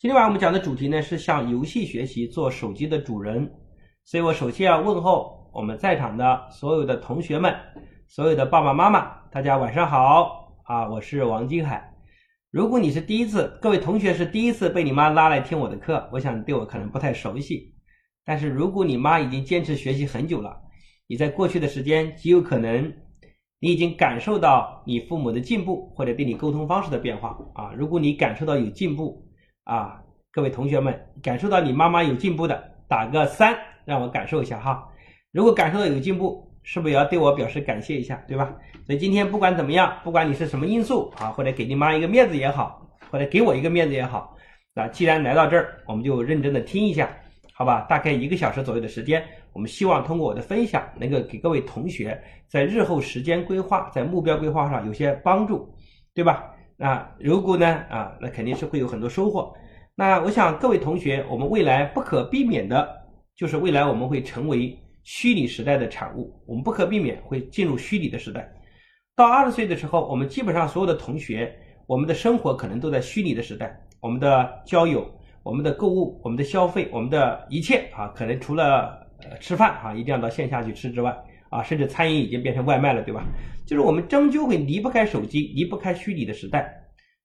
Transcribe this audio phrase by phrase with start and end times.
[0.00, 3.46] 今天晚上我们讲的主题呢是向游戏学习，做手机的主人。
[4.02, 7.54] 所以我首先要问候我们在场的所有的同学们，
[8.08, 9.00] 所有的爸爸妈妈，
[9.30, 10.88] 大家晚上好啊！
[10.88, 11.86] 我是王金海。
[12.50, 17.74] 如果你是第一次，各位同学是第一次被你妈拉来听我的课，我想对我可能不太熟悉。
[18.24, 20.56] 但是如果你妈已经坚持学习很久了，
[21.08, 22.90] 你在过去的时间极有可能
[23.58, 27.74] 你已经感受到你父母的进步，或者对你沟通方式的变化啊。
[27.76, 29.26] 如果你感受到有进步，
[29.64, 30.02] 啊，
[30.32, 34.88] 各位同学们，感受到你妈妈有进步的，打个三，让我感受一下哈。
[35.32, 38.52] 如果感受到有进步，是不是也要对我表示感谢一下，对吧？
[38.86, 44.36] 所以今天不管怎么样，不管你是什么因素啊，或者给你妈一个面子也好，或者给我一个面子也好，
[44.74, 47.08] 那既然来到这儿，我们就认真的听一下，
[47.52, 47.82] 好吧？
[47.88, 55.72] 大概一个小时左右的时间，我们希望通过我的分享，能够给各位同学在日后时间规划、在目标规划上有些帮助，
[56.14, 56.52] 对吧？
[56.82, 59.54] 那如果呢啊，那肯定是会有很多收获。
[59.94, 62.88] 那我想各位同学，我们未来不可避免的
[63.36, 68.50] 就是未来我们会成为虚拟时代的产物，我们不可避免会进入虚拟的时代。
[69.14, 71.54] 到二十岁的时候，我们基本上所有的同学，
[71.86, 75.06] 我们的生活可能都在虚拟的时代，我们的交友、
[75.42, 79.06] 我们的购物、我们的消费、我们的一切啊，可能除了
[79.38, 81.14] 吃饭啊，一定要到线下去吃之外
[81.50, 83.26] 啊，甚至餐饮已经变成外卖了，对吧？
[83.66, 86.74] 就是我们终究会离不开手机，离不开虚拟的时代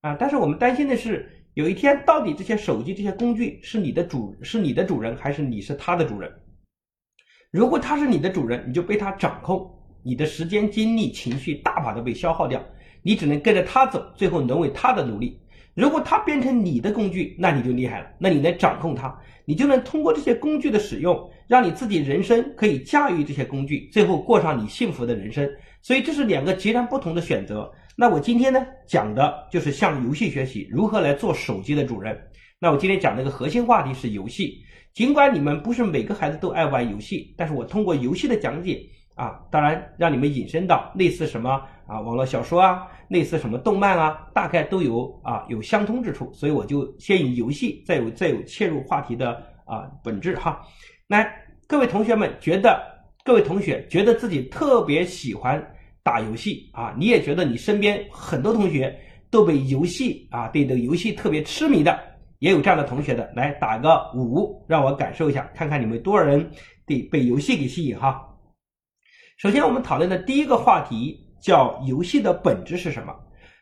[0.02, 0.18] 啊。
[0.20, 1.32] 但是我们担心的是。
[1.56, 6.30] 有一天，到底这些手机、这些工具是你的主，是你的主人，还是你是它的主人？
[7.50, 9.74] 如果它是你的主人，你就被它掌控，
[10.04, 12.62] 你的时间、精力、情绪大把的被消耗掉，
[13.06, 15.40] 你只能跟着他走，最后沦为他的奴隶。
[15.76, 25.48] 如果他变成你的工具，那你就厉害了，那你能掌控他，你就能通过这些工具的使用，让你自己人生可以驾驭这些工具，最后过上你幸福的人生。
[25.84, 27.72] 所以这是两个截然不同的选择。
[27.96, 32.18] 那我今天呢讲的就是向游戏学习如何来做手机的主人。
[32.58, 34.58] 那我今天讲的一个核心话题是游戏。
[34.94, 38.82] 尽管你们不是每个孩子都爱玩游戏，但是我通过游戏的讲解
[39.14, 46.32] 啊，当然让你们引申到类似什么啊网络小说啊，类似什么动漫啊，大概都有啊有相通之处。
[46.34, 50.62] 所以我就先以游戏，再有再有切入话题的啊本质哈。
[51.08, 51.32] 来，
[51.68, 52.82] 各位同学们觉得，
[53.24, 55.66] 各位同学觉得自己特别喜欢。
[56.04, 58.96] 打游戏啊，你也觉得你身边很多同学
[59.32, 62.00] 都被游戏啊，对这个游戏特别痴迷的，
[62.38, 66.48] 也有这样的同学的，来打个五，让我感受一下，看看你们多少人
[66.86, 68.24] 对被游戏给吸引哈。
[69.38, 73.14] 首先，我们讨论的第一个话题叫游戏的本质是什么？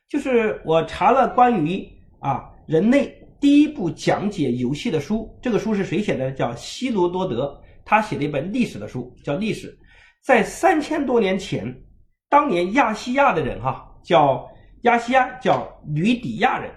[0.08, 1.86] 就是我查了关于
[2.22, 6.32] 啊人类第一部讲解游戏的书，这个书是谁写的？
[6.32, 9.68] 叫希罗多德，他写了一本历史的书，叫《历史》，
[10.26, 11.76] 在三千多年前。
[12.30, 14.50] 当年亚细亚的人哈叫
[14.84, 16.72] 亚细亚叫吕底亚人，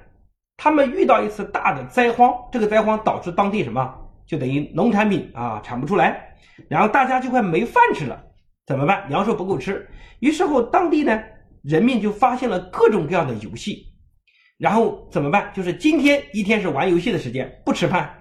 [0.56, 3.94] 他们遇到一次大的灾荒，这个灾荒导致当地什么
[4.26, 6.34] 就等于农产品啊产不出来，
[6.68, 8.24] 然后大家就快没饭吃了，
[8.66, 9.08] 怎么办？
[9.08, 9.88] 粮食不够吃，
[10.18, 11.22] 于是乎当地呢
[11.62, 13.86] 人民就发现了各种各样的游戏，
[14.58, 15.52] 然后怎么办？
[15.54, 18.12] 就是今天一天是玩游戏的时间，不吃饭，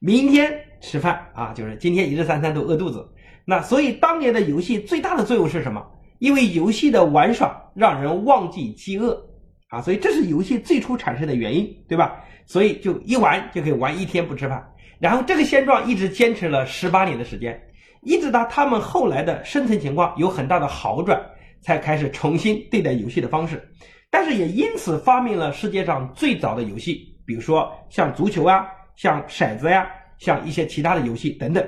[0.00, 3.08] 明天吃饭啊，就是今天一日三餐都饿肚子。
[3.44, 5.84] 那所以当年的游戏最大的作用是什么？
[6.18, 9.20] 因为游戏的玩耍让人忘记饥饿
[9.68, 12.20] 啊，所以这是游戏最初产生的原因，对吧？
[12.46, 14.64] 所以就一玩就可以玩一天不吃饭，
[14.98, 17.60] 然后这个现状一直坚持了十八年的时间，
[18.02, 21.20] 一直到他们后来的生存情况有很大的好转，
[21.62, 23.62] 才开始重新对待游戏的方式。
[24.10, 31.66] 但是也因此发明了世界上最早的游戏，比如说像足球啊，像骰子呀，像一些其他的游戏等等。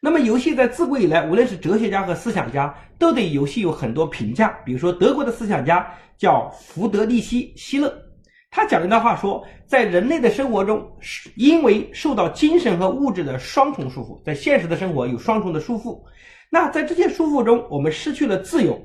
[0.00, 4.48] 那么，游戏在自古以来，无论是哲学家和思想家，都对游戏有很多评价。
[4.64, 7.92] 比如说，德国的思想家叫弗德利希·希勒，
[8.50, 10.84] 他讲一段话说，在人类的生活中，
[11.36, 16.02] 因为受到精神和物质的双重束缚，在现实的生活有双重的束缚。
[16.50, 18.76] 那在这些束缚中，我们失去了自由。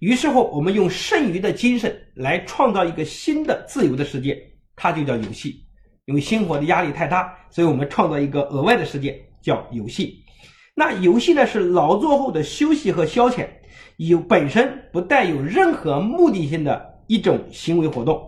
[0.00, 4.36] 于是后，我们用剩余的精神来创造一个新的自由的世界，
[4.76, 5.64] 它就叫游戏。
[6.04, 10.22] 因为生活的压力太大，所以我们创造一个额外的世界，叫游戏。
[10.74, 13.46] 那游戏呢是劳作后的休息和消遣，
[13.96, 18.20] 有本身不带有任何目的性的一种行为活动，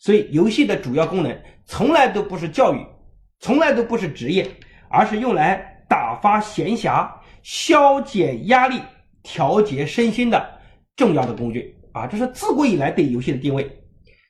[0.00, 2.78] 所以游戏的主要功能从来都不是教育，
[3.38, 4.48] 从来都不是职业，
[4.88, 7.06] 而是用来打发闲暇、
[7.42, 8.80] 消减压力、
[9.22, 10.58] 调节身心的
[10.96, 12.06] 重要的工具啊！
[12.06, 13.70] 这是自古以来对游戏的定位，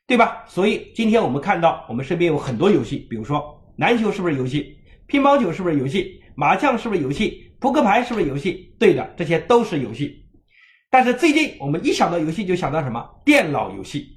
[0.08, 0.44] 对吧？
[0.48, 4.76] 所以今天我们看到我们身边有很多游戏，比如说篮球是不是游戏？
[5.06, 6.20] 乒乓球是不是游戏？
[6.34, 7.54] 麻将是不是游戏？
[7.60, 8.74] 扑克牌是不是游戏？
[8.78, 10.24] 对的，这些都是游戏。
[10.90, 13.08] 但是最近我们一想到游戏，就想到什么？
[13.24, 14.16] 电脑游戏。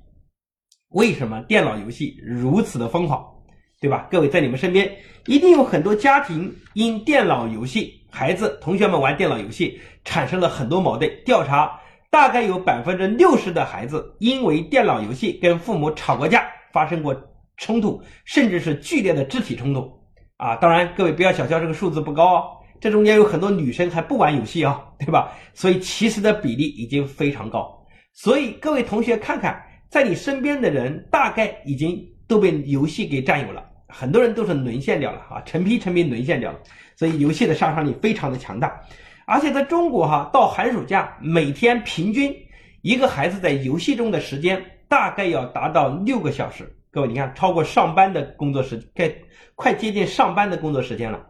[0.93, 3.23] 为什么电脑游戏如此的疯狂？
[3.81, 4.07] 对吧？
[4.09, 4.89] 各位在你们身边
[5.25, 11.11] 一定有很多家庭因电脑游戏，孩子、同学们玩电脑游戏产生了很多矛盾。
[11.25, 11.77] 调查
[12.09, 17.13] 大概有百分之六十的孩子因为电脑游戏跟父母吵过架，发生过
[17.57, 19.91] 冲突，甚至是剧烈的肢体冲突
[20.37, 20.55] 啊！
[20.55, 22.43] 当然，各位不要小瞧这个数字不高哦，
[22.79, 25.33] 这中间有很多女生还不玩游戏啊，对吧？
[25.53, 27.83] 所以其实的比例已经非常高。
[28.13, 29.61] 所以各位同学看看，
[29.93, 33.63] 在你身边的人大概已经都被游戏给占有了。
[33.87, 36.59] 很多人都是沦陷掉了啊，成批成批沦陷掉了，
[36.95, 38.81] 所以游戏的杀伤力非常的强大，
[39.27, 42.35] 而且在中国哈，到寒暑假每天平均
[42.81, 49.13] 一个孩子在游戏中的时间大概要达到六个小时，各位你看超过上班的工作时，该
[49.53, 51.23] 快接近上班的工作时间了，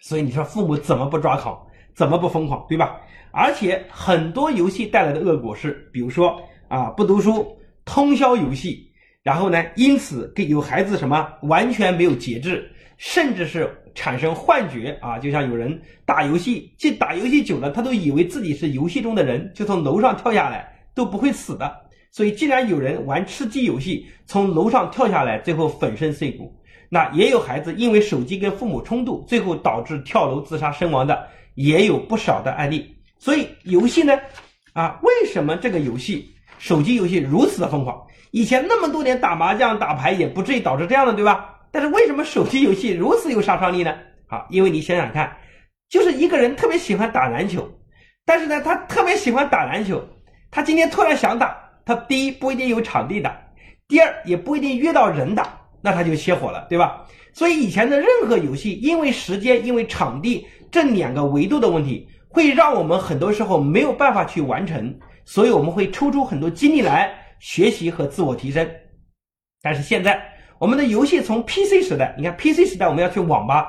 [0.00, 1.58] 所以你说父母怎么不抓狂，
[1.94, 3.00] 怎么不疯狂，对吧？
[3.30, 6.38] 而且很多游戏带来的恶果是，比如说
[6.68, 7.57] 啊不读书，
[7.88, 8.86] 通宵游戏。
[9.22, 9.62] 然后呢？
[9.76, 15.18] 因此，给有孩子什么完全没有节制，甚至是产生幻觉啊！
[15.18, 21.70] 就像有人打游戏，这打游戏久了，他都以为自己是游戏中的人，就从楼上跳下来都不会死的。
[22.10, 26.54] 所以，既然有人玩吃鸡游戏，从楼上跳下来，最后粉身碎骨，
[26.88, 32.96] 那也有孩子因为手机跟父母冲突，最后导致跳楼自杀身亡的，也有不少的案例。
[33.18, 34.18] 所以，游戏呢，
[34.72, 38.06] 啊，为什么这个游戏手机游戏如此的疯狂？
[38.30, 41.54] 以前那么多年打麻将、打牌也不至于导致这样的，对吧？
[41.70, 43.94] 但是为什么手机游戏如此有杀伤力呢？
[44.26, 45.36] 好，因为你想想看，
[45.88, 47.66] 就是一个人特别喜欢打篮球，
[48.26, 50.02] 但是呢，他特别喜欢打篮球，
[50.50, 51.56] 他今天突然想打，
[51.86, 53.34] 他第一不一定有场地打，
[53.86, 57.04] 第二也不一定约到人打，那他就熄火了，对吧？
[57.32, 64.98] 所以以前的任何游戏，因为时间、因为场地这两个维度的问题，会让我们很多时候没有办法去完成，
[65.28, 67.14] 所以我们会抽出很多精力来。
[67.40, 68.68] 学习和自我提升，
[69.62, 70.20] 但是现在
[70.58, 73.68] 我们的游戏从 PC 时代，你看 PC 时代我们要去网吧，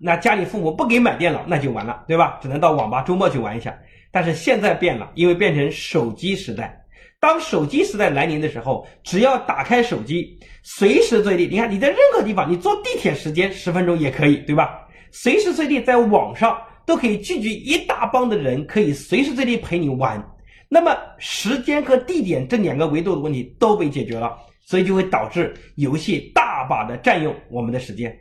[0.00, 2.38] 那家里父母不给买电脑，那就完了，对吧？
[2.40, 3.78] 只能到网吧周末去玩一下。
[4.10, 6.82] 但是现在变了，因为变成手机时代。
[7.20, 14.88] 当手机时代来临的时候，只要打开手机，随时随地，你看你在任何地方，你坐地铁时间十分钟也可以，对吧？
[15.12, 20.26] 随时随地在网上都可以聚集一大帮的人，可以随时随地陪你玩。
[20.68, 28.14] 那么时间和地点这两个维度的问题都被解决了，所以就会导致游戏大把的占用我们的时间，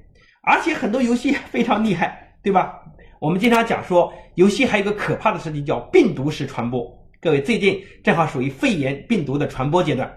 [0.44, 2.80] 而且很多游戏非常厉害，对吧？
[3.20, 6.82] 我们经常讲说，游戏还有一个可怕的事情叫病毒式传播。
[7.20, 10.10] 各位最近正好属于肺炎病毒的传播阶段，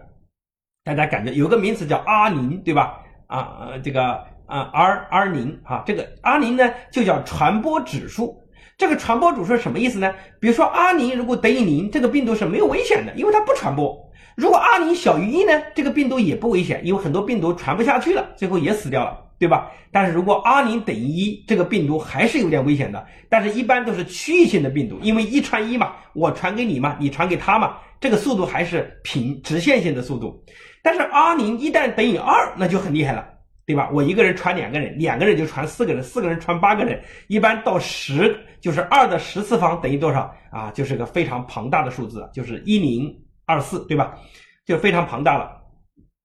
[0.85, 3.01] 大家感觉有个名词叫阿宁，对吧？
[3.27, 4.03] 啊，这个
[4.47, 8.40] 啊 R R 宁啊，这个阿宁呢就叫传播指数。
[8.81, 10.11] 这个传播主是什么意思呢？
[10.41, 13.95] 比如说阿宁如果等于零，这个病毒是没有危险的，因为它不传播。
[14.37, 19.71] 如果阿宁小于一呢，这个病毒也不危险，因为很多病毒传不下去了，最后也死掉了，对吧？
[19.93, 23.05] 但是如果阿宁等于一，这个病毒还是有点危险的。
[23.29, 30.43] 但是一般都是区域性的病毒，因为一传一嘛，我传给你嘛，你传给他嘛，这个速度还是平直线性的速度。
[30.83, 33.27] 但是阿宁一旦等于二，那就很厉害了。
[33.67, 33.89] 对吧？
[33.93, 40.71] 我一个人传两个人，两个人就传四个人，四个人传八个人，一般到十就是二的十次方等于多少啊？
[40.73, 43.11] 就是个非常庞大的数字，就是一零
[43.47, 44.19] 二四，对吧？
[44.67, 45.51] 就非常庞大了。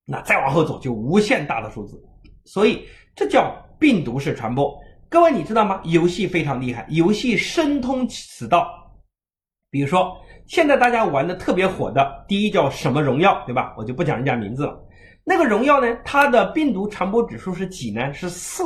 [0.06, 2.00] 那再往后走就无限大的数字，
[2.44, 4.78] 所以这叫病毒式传播。
[5.10, 5.82] 各位你知道吗？
[5.84, 8.70] 游戏非常厉害，游戏深通此道。
[9.72, 13.74] 比如说现在大家玩的特别火的，第一叫什么荣耀，对吧？
[13.78, 14.80] 我就不讲人家名字了。
[15.24, 15.88] 那个荣耀呢？
[16.06, 18.14] 它的病毒传播指数是几呢？
[18.14, 18.64] 是四，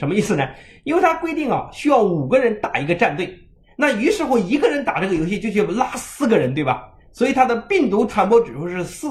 [0.00, 0.48] 什么意思呢？
[0.84, 3.38] 因为它规定啊，需要五个人打一个战队，
[3.76, 6.88] 那于是乎一个人打这个游戏就去拉四个人，对吧？
[7.12, 9.08] 所以它的病毒传播指数是四，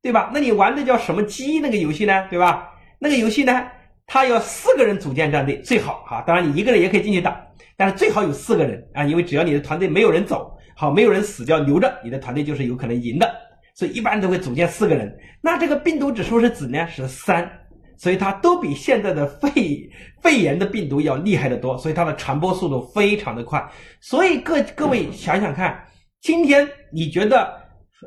[0.00, 0.30] 对吧？
[0.32, 2.26] 那你玩的叫什么鸡那个游戏呢？
[2.30, 2.70] 对吧？
[2.98, 3.66] 那个游戏呢，
[4.06, 7.38] 它要四个人组建战队最好哈，当然你一个人也可以进去打，
[7.76, 13.30] 但是最好有四个人啊，因为只要你的团队没有人走，好，没有人死掉留着，你的团队就是有可能赢的。
[13.76, 15.12] 所以一般都会组建四个人，
[15.42, 16.86] 那这个病毒指数是几呢？
[16.86, 17.50] 是三，
[17.96, 19.88] 所以它都比现在的肺
[20.22, 23.64] 肺炎的病毒要厉害的多，所以它的传播速度非常的快。
[24.00, 25.82] 所以各各位想想看，
[26.20, 27.52] 今天你觉得，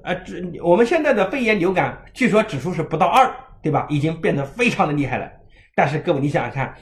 [0.04, 3.88] 呃，这我们现在的肺炎流感，据说指数是不到二，对吧？
[3.90, 5.30] 已经变得非常的厉害了。
[5.76, 6.76] 但是各位你想想看，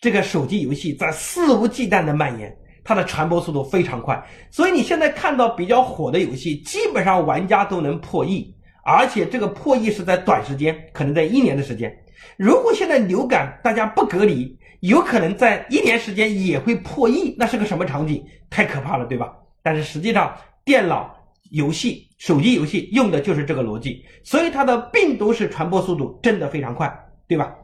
[0.00, 2.54] 这个手机游戏在肆无忌惮的蔓延。
[2.86, 11.90] 它的传播速度非常快，所以你现在看到比较火的游戏，基本上玩家都能破亿，而且这个破亿是在短时间，可能在一年的时间。
[12.36, 18.24] 如果现在流感大家不隔离，有可能在一年时间也会破亿，那是个什么场景？
[18.50, 19.32] 太可怕了，对吧？
[19.62, 21.14] 但是实际上，电脑
[21.50, 26.92] 游戏、手机游戏用的就是这个逻辑，所以它的病毒式传播速度真的非常快，
[27.26, 27.54] 对吧？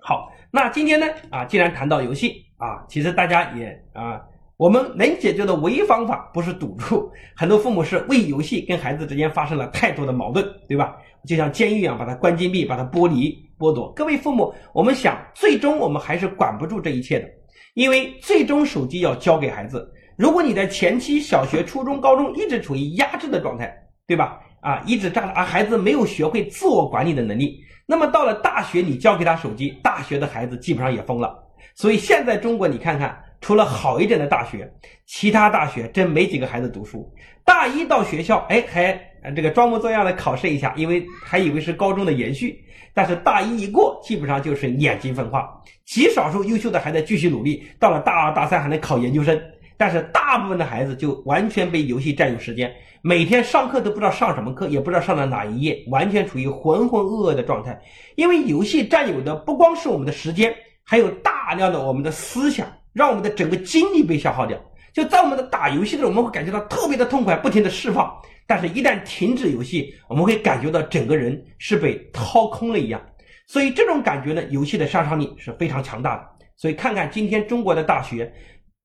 [0.00, 4.22] 好那今天呢，啊，既然谈到游戏啊，其实大家也啊，
[4.56, 10.96] 我们能解决的唯一方法不是堵住，很多父母是为游戏跟孩子之间发生了太多的矛盾，对吧？
[11.26, 13.92] 就像监狱一样，把他关禁闭，把他剥离剥夺。
[13.92, 17.28] 各位父母，我们想，最终我们还是管不住这一切的，
[17.74, 19.92] 因为最终手机要交给孩子。
[20.16, 23.74] 如果你在前期小学、初中、高中一直处于压制的状态，
[24.06, 24.40] 对吧？
[24.60, 27.60] 啊，一直扎着啊，孩子没有学会自我管理的能力。
[27.86, 31.36] 那么到了大学，你交给他手机，大学的孩子基本上也疯了。
[31.74, 34.68] 所以现在中国，你看看，除了好一点的大学，
[35.04, 37.08] 其他大学真没几个孩子读书。
[37.44, 38.98] 大一到学校，哎，还
[39.34, 42.62] 这个装模作样的考试一下，因为还以为是高中的延续。
[42.94, 45.50] 但是大一一过，基本上就是眼睛分化。
[45.84, 49.38] 极少数优秀的还在继续努力，到了大二、大三还能考研究生。
[49.76, 57.78] 但是大部分的孩子就完全被游戏占用时间，每天上课都不知道上什么课，也不知道上了哪一页，完全处于浑浑噩噩的状态。
[58.14, 64.58] 因为游戏占有的不光是我们的时间，还有大量的我们的思想，让我们的整个精力被消耗掉。
[64.96, 68.10] 就在我们的打游戏的时候，我们会感觉到特别的痛快，不停的释放。
[68.46, 72.98] 但是，一旦停止游戏，我们会感觉到整个人是被掏空了一样。
[73.46, 76.26] 所以，这种感觉呢，游戏的杀伤力是非常强大的。
[76.56, 78.32] 所以，看看今天中国的大学。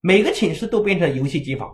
[0.01, 1.72] 每个寝室都变成游戏机房，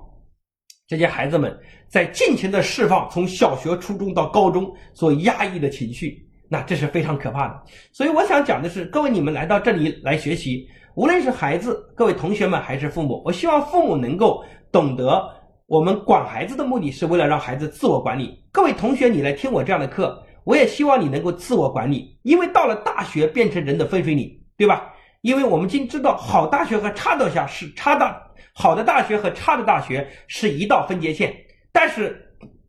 [0.85, 7.63] 这些孩子们在尽情的释放从小学、初中到高中所压抑的情绪，那这是非常可怕的。
[7.91, 15.29] 所以我想讲的是，各位你们来到这里来学习，无论是孩子、各位同学们还是父母，我希望父母能够懂得，
[15.67, 18.43] 我们管孩子的目的是为了让孩子自我管理。
[18.51, 24.27] 各位同学，你来听我这样的课，我也希望你能够自我管理，因为到了大学变成人的分水岭，
[24.57, 24.91] 对吧？
[25.21, 28.19] 因为我们今知道，好大学和差大学是差的，
[28.51, 31.31] 好的大学和差的大学是一道分界线。
[31.71, 32.19] 但是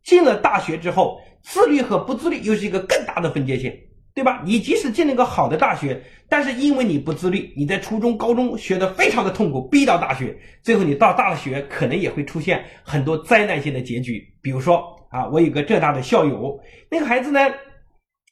[0.03, 3.75] 进了大学之后，自律和不自律又是一个更大的分界线，
[4.19, 4.41] 对吧？
[4.43, 14.21] 你即使进了个好的大学，但是因为你不自律，你在初中、高中学的非常的痛苦，逼到大学，最后你到大学可能也会出现很多灾难性的结局。
[14.41, 16.59] 比如说啊，我有个浙大的校友，
[16.91, 17.39] 那个孩子呢，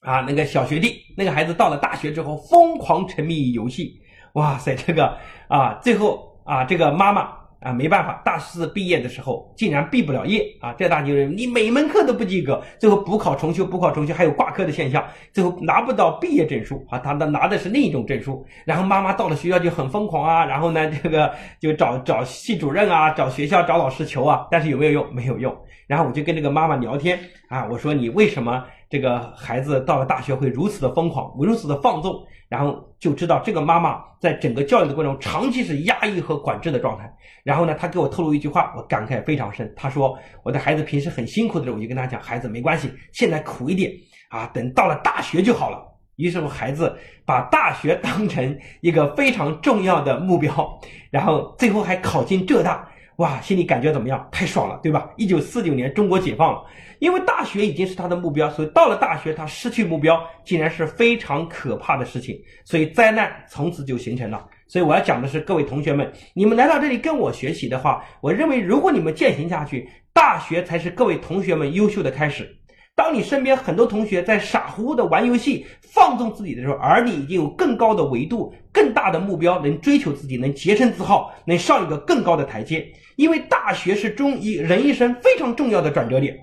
[0.02, 3.94] 啊，那个小学弟，那个孩子到了大学之后，疯狂沉迷于游戏。
[4.34, 5.18] 哇塞，这个
[5.48, 10.74] 啊，最后啊，这个妈妈啊，没办法，大四毕业的时候竟然毕不了业啊！
[10.74, 17.00] 这大就是你每门课都不及格，最后补考重修，补考重修还有挂科的现象，最后拿不到毕业证书啊！
[17.00, 25.16] 他的拿的是另一种证书，然后妈妈到了学校就很疯狂啊，然后呢，这个就找找系主任啊，找学校找老师求啊，但是有没有用？
[25.16, 25.56] 没有用。
[25.88, 32.14] 然后我就跟这个妈妈聊天啊，我说你为什么这个孩子到了大学会如此的疯狂，如此的放纵？
[32.50, 37.14] 然后就知道这个妈妈在整个教育的过程中长期是压抑和管制的状态。
[37.44, 39.70] 然后呢，她给我透露一句话，我感慨非常深。
[39.76, 43.92] 她说：“我的孩子平时很辛苦的时候，我就跟他讲，孩子没关系，现在苦一点
[44.30, 45.84] 啊，等到了大学就好了。”
[46.16, 50.80] 于是我，孩子把大学当成一个非常重要的目标，
[51.12, 52.88] 然后最后还考进浙大。
[53.18, 54.28] 哇，心里感觉怎么样？
[54.32, 55.10] 太爽了，对吧？
[55.18, 56.64] 一九四九年，中国解放了，
[57.00, 64.48] 因为大学已经是他的目标，所以到了大学，他失去目标，竟然是非常可怕的事情，所以灾难从此就形成了。
[64.68, 72.48] 所以我要讲的是，各位同学们，你们来到这里跟我学习的话，我认为如果你们践行下去，大学才是各位同学们优秀的开始。
[72.96, 82.92] 当你身边很多同学在傻乎乎的玩游戏、放纵自己的时候，而你已经有更高的维度、更大的目标，能追求自己，能洁身自好，能上一个更高的台阶。
[83.18, 86.38] 因为大学是中医人一生非常重要的转折点。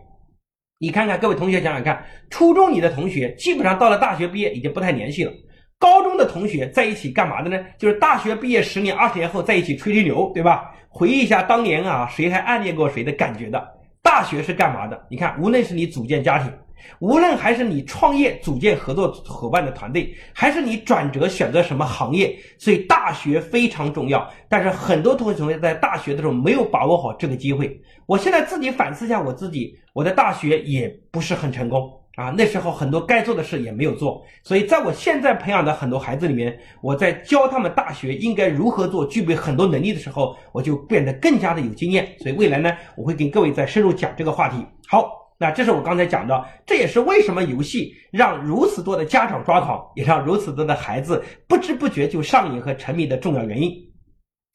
[0.81, 5.33] 你看看各位同学，想想看，初中你的同学基本上到了大学毕业已经不太联系了。
[5.79, 7.65] 高中的同学在一起干嘛的呢？
[7.79, 10.75] 就是大学毕业十年、二十年后在一起吹吹牛，对吧？
[10.89, 13.65] 回忆一下当年啊，谁还暗恋过谁的感觉的。
[14.03, 15.01] 大学是干嘛的？
[15.09, 16.53] 你看，无论是你组建家庭，
[17.01, 24.29] 无论还是你创业组建合作伙伴的团队，还是你转折选择什么行业，所以大学非常重要。
[24.49, 27.81] 但是很多同学同学在大学的时候没有把握好这个机会。
[28.07, 31.91] 我现在自己反思一下我自己，我的大学也不是很成功。
[32.17, 42.07] 啊，那时候很多该做的事也没有做，所以在我现在培养的很多孩子里面，我在教他们大学应该如何做，具备很多能力的时候，我就变得更加的有经验。
[42.21, 44.65] 所以未来呢，我会跟各位再深入讲这个话题。
[44.87, 53.71] 好，那这是我刚才讲的，这也是为什么游戏让如此多的家长抓狂，也让如此多的孩子不知不觉就上瘾和沉迷的重要原因。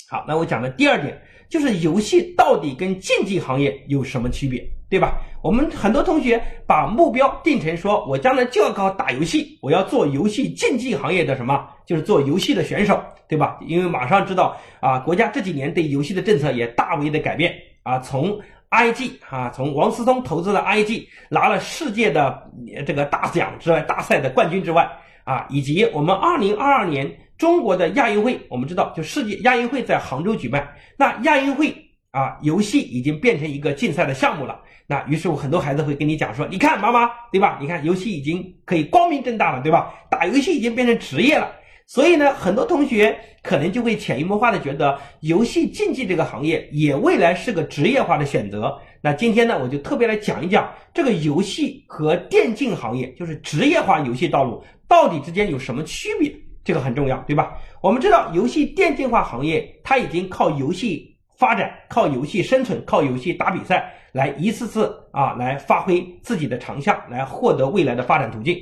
[0.10, 4.64] 好，那我讲的第二点就是游戏到底跟竞技行业有什么区别？
[4.90, 5.22] 对吧？
[5.44, 13.60] 我们很多同学把目标定成说，我将来就要搞打游戏，我要做游戏竞技行业的什么，就是做游戏的选手，对吧？
[13.68, 18.36] 因为马上知道啊，国家这几年对游戏的政策也大为的改变啊，从
[18.72, 22.50] IG 啊，从王思聪投资的 IG 拿了世界的
[22.86, 24.90] 这个大奖之外，大赛的冠军之外
[25.24, 31.76] 啊，以及我们二零二二年中国的亚运会，我们知道就世界亚运会在杭州举办，那亚运会
[32.12, 34.60] 啊，游戏已经变成一个竞赛的项目了。
[34.86, 37.60] 那于是我，很多孩子会跟你讲说：“你看，妈妈，对吧？
[37.62, 39.94] 你看游戏已经可以光明正大了，对吧？
[40.10, 41.52] 打游戏已经变成职业了。”
[41.90, 48.80] 所以呢，很多同学可能就会潜移默化的觉得，游戏竞技这个行业也未来是个职业化的选择。
[49.02, 56.32] 那今天呢，我就特别来讲一讲这个游戏和电竞行业，就是职业化游戏道路到底之间有什么区别？
[56.64, 57.58] 这个很重要，对吧？
[57.82, 68.56] 我们知道，游戏电竞化行业它已经靠游戏发展、靠游戏生存、靠游戏打比赛，来一次次啊来发挥自己的长项，来获得未来的发展途径。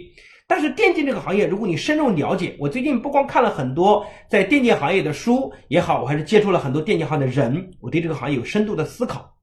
[0.47, 9.33] 但是电竞这个行业，如果你深入了解，我最近不光看了很多在电竞行业的书也好，我还是接触了很多电竞行业的人，我对这个行业有深度的思考。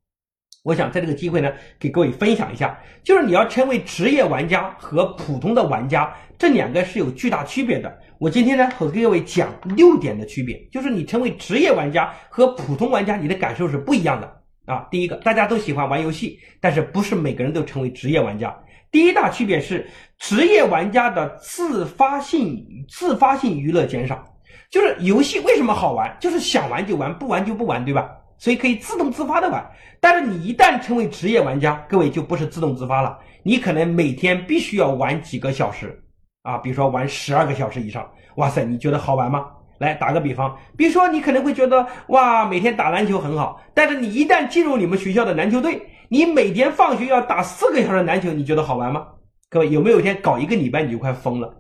[0.65, 7.95] 我想在这个机会呢，给各位分享一下，就是你要成为职业玩家和普通的玩家，这两个是有巨大区别的。
[8.19, 14.27] 我今天呢，和各位讲六点的区别，就是你成为职业玩家和普通玩家，你的感受是不一样的
[14.65, 14.89] 啊。
[14.91, 18.59] 第一个，大家都喜欢玩游戏，但是不是每个人都成为职业玩家。
[18.95, 24.25] 第一大区别是，职业玩家的自发性自发性娱乐减少。
[24.71, 26.17] 就是游戏为什么好玩？
[26.21, 28.09] 就是想玩就玩，不玩就不玩，对吧？
[28.39, 29.69] 所以可以自动自发的玩。
[30.01, 36.01] 但是你一旦成为职业玩家，各位就不是自动自发了，你可能每天必须要玩几个小时
[36.45, 38.09] 啊，比如说玩十二个小时以上。
[38.37, 39.47] 哇塞，你觉得好玩吗？
[39.79, 45.83] 来打个比方，比如说你可能会觉得哇，每天打篮球很好，但是你一旦进入你们学校的篮球队。
[46.15, 49.05] 你每天放学要打四个小时篮球，你觉得好玩吗？
[49.51, 51.53] 各位有没有一天搞一个礼拜你就快疯了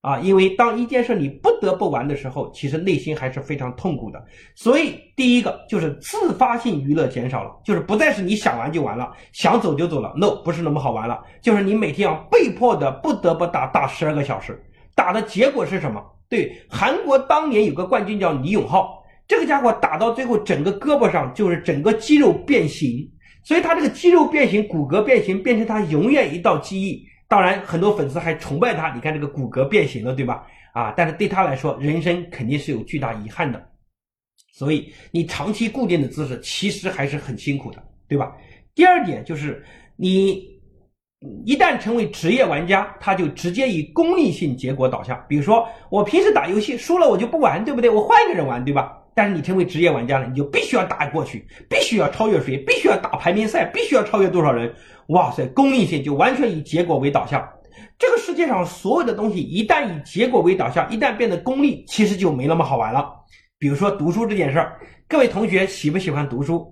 [0.00, 0.20] 啊？
[0.20, 4.24] 因为当一件事你不得不玩的时候，其实内心还是非常痛苦的。
[4.54, 10.12] 所以第一个就是自发性娱乐减少了，就是不再是你想玩就玩了，想走就走了。
[10.16, 14.56] No，不是那么好玩了，就是你每天要被迫的不得不打打十二个小时，
[14.94, 16.00] 打的结果是什么？
[16.28, 23.04] 对，韩国当年有个冠军叫李永浩，这个家伙打到最后整个胳膊上就是整个肌肉变形。
[23.46, 27.06] 所以他这个肌肉变形、骨骼变形，变成他永远一道记忆。
[27.28, 28.92] 当然，很多粉丝还崇拜他。
[28.92, 30.44] 你看这个骨骼变形了，对吧？
[30.72, 33.64] 啊，但是对他来说，人生肯定是有巨大遗憾的。
[34.52, 38.34] 所以你长期固定的姿势，其实还是很辛苦的，对吧？
[38.74, 40.42] 第二点就是你
[41.44, 45.24] 一旦成为职业玩家，他就直接以功利性结果导向。
[45.28, 47.88] 比如说，我平时打游戏输了，我就不玩，对不对？
[47.88, 49.00] 我换一个人玩，对吧？
[49.16, 54.70] 但是你成为职业玩家了，你就必须要打过去，必须要超越谁，必须要打排名赛，必须要超越多少人？
[55.06, 57.42] 哇塞，功利性就完全以结果为导向。
[57.98, 63.10] 这个世界上所有的东西一旦以结果为导向，一旦变得功利，其实就没那么好玩了。
[63.58, 66.70] 比如说读书这件事儿，各位同学喜不喜欢读书？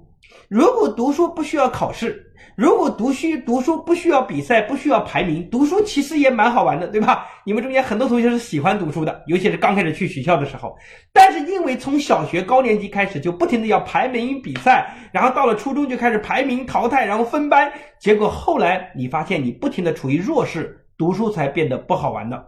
[0.51, 2.31] 如果读书不需要考试。
[2.57, 7.27] 如果读书读书不需要比赛，不需要排名，读书其实也蛮好玩的，对吧？
[7.45, 10.77] 你们中间很多同学是喜欢读书的，尤其是刚开始去学校的时候。
[11.13, 22.41] 但是因为从小学高年级开始就不停的要排名比赛，然后到了初中就开始排名淘汰，然后分班，结果后来你发现你不停的处于弱势，读书才变得不好玩的。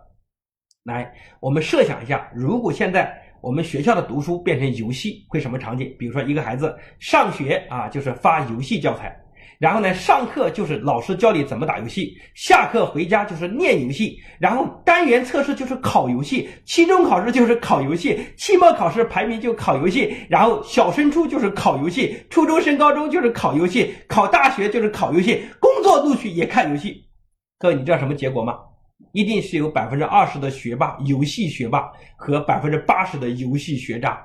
[0.84, 5.92] 来，我们设想一下，如果现在我们学校的读书变成游戏，会什么场景？
[5.98, 9.20] 比如说一个孩子上学啊，就是发游戏教材。
[9.58, 27.04] 然后呢，上课就是老师教你怎么打游戏，下课回家就是练游戏，然后单元测试就是考游戏，期中考试就是考游戏，期末考试排名就考游戏，然后小升初就是考游戏，初中升高中就是考游戏，考大学就是考游戏，工作录取也看游戏。
[27.58, 28.54] 各位，你知道什么结果吗？
[29.12, 34.18] 一定是有百分之二十的学霸，游戏学霸和百分之八十的游戏学渣。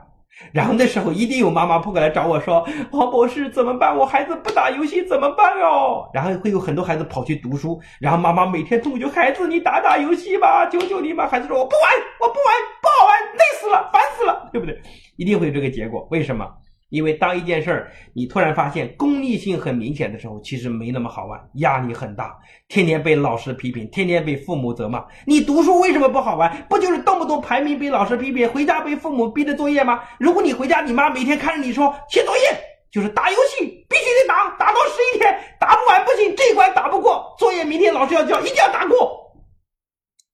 [0.52, 3.96] 然后那时候一定有妈妈扑过来找我说：“黄博士怎么办？
[3.96, 14.82] 我孩子不打游戏怎么办哦？”然后会有很多孩子跑去读书，然后妈妈每天痛就孩子你打打游戏吧，求求你吧。”孩子说：“我不玩，我不玩，不好玩，累死了，烦死了，对不对？”
[15.18, 16.08] 一定会有这个结果。
[16.12, 16.46] 为什么？
[16.92, 25.04] 因为当一件事儿你突然发现功利性很明显的时候，其实没那么好玩，压力很大，天天被老师批评，天天被父母责骂。
[25.26, 26.66] 你读书为什么不好玩？
[26.70, 30.04] 不就是动不动排名被老师批评，回家被父母逼着作业吗？
[30.20, 32.44] 如果你回家，你妈每天看着你说写作业，
[32.92, 39.18] 就是打游戏，必须得打，打到十一天，打不完不行，这关打不过，作业明天老师要交，一定要打过。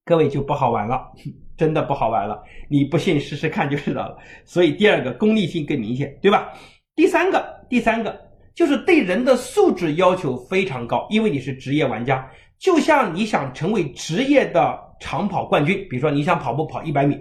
[0.03, 1.11] 各位就不好玩了。
[1.57, 4.17] 真的不好玩了，你不信试试看就知道了。
[4.45, 6.53] 所以第二个功利性更明显，对吧？
[6.95, 8.15] 第三个，第三个
[8.55, 12.25] 就是对人的素质要求非常高，因为你是职业玩家，
[12.59, 17.17] 就像你想成为职业的长跑冠军，比如说你想跑步跑一百米，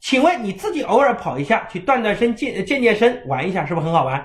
[0.00, 4.24] 请问你自己偶尔跑一下去锻锻身、健健健身、玩一下，是不是很好玩？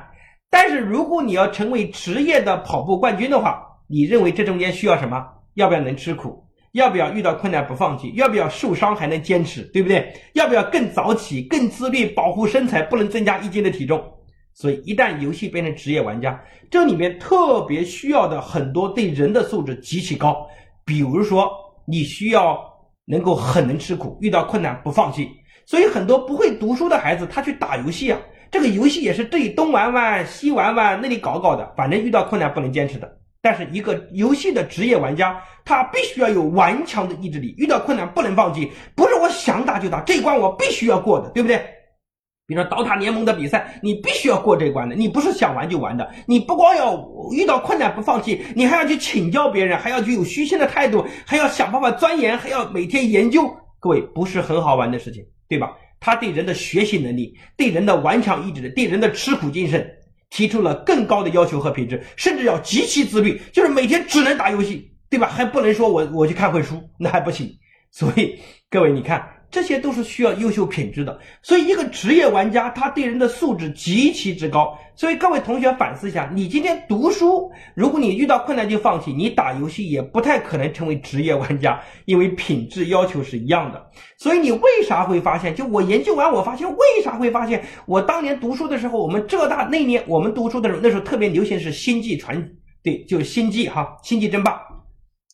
[0.50, 5.26] 但是如果你要成为职业的跑步冠军的话，你认为这中间需要什么？
[5.56, 6.45] 要不要能吃苦？
[6.76, 8.12] 要不要遇到困难不放弃？
[8.16, 9.62] 要不要受伤还能坚持？
[9.74, 10.14] 对不对？
[10.34, 14.04] 要不要更早起、更自律，保护身材，不能增加一斤的体重？
[14.54, 16.38] 所以，一旦游戏变成职业玩家，
[16.70, 20.46] 这里面特别需要的很多对人的素质极其高。
[20.84, 21.50] 比如说，
[21.88, 22.60] 你需要
[23.06, 25.30] 能够很能吃苦，遇到困难不放弃。
[25.66, 28.20] 所以，很多不会读书的孩子，他去打游戏啊，
[28.52, 33.10] 这个游戏也是这里东玩玩、西玩玩，那里搞搞的，反正遇到困难不能坚持的。
[33.46, 41.58] 但是，一个游戏的职业玩家，他必须要有顽强的意志力，遇到困难不能放弃，不是我想打就打，这一关我必须要过的，对不对？
[42.48, 47.00] 比如说《刀塔联盟》的比赛，你必须要过这关的，你不是想玩就玩的，你不光要
[47.34, 53.44] 遇到困难不放弃，你还要去请教别人，还要去有虚心的态度，还要想办法钻研，还要每天研究。
[53.80, 55.78] 各位，不是很好玩的事情，对吧？
[56.00, 59.88] 他对人的学习能力，对人的顽强意志力，对人的吃苦精神。
[60.36, 65.30] 提出了更高的要求和品质，甚至要极其自律，就是每天只能打游戏，对吧？
[65.30, 67.50] 还不能说我我去看会书，那还不行。
[67.90, 68.38] 所以
[68.70, 69.35] 各位，你看。
[69.50, 74.78] 这些都是需要优秀品质的，所以一个职业玩家他对人的素质极其之高。
[74.98, 83.86] 所以各位同学反思一下，你今天读书，如果你遇到困难就放弃，你打游戏也不太可能成为职业玩家， 因为品质要求是一样的。
[84.18, 85.54] 所以你为啥会发现？
[85.54, 87.64] 就我研究完，我发现为啥会发现？
[87.86, 92.50] 我当年读书的时候，我们浙大那年我们读书的时候，那时候特别流行是星际传，
[92.82, 94.62] 对，就是星际哈，星际争霸，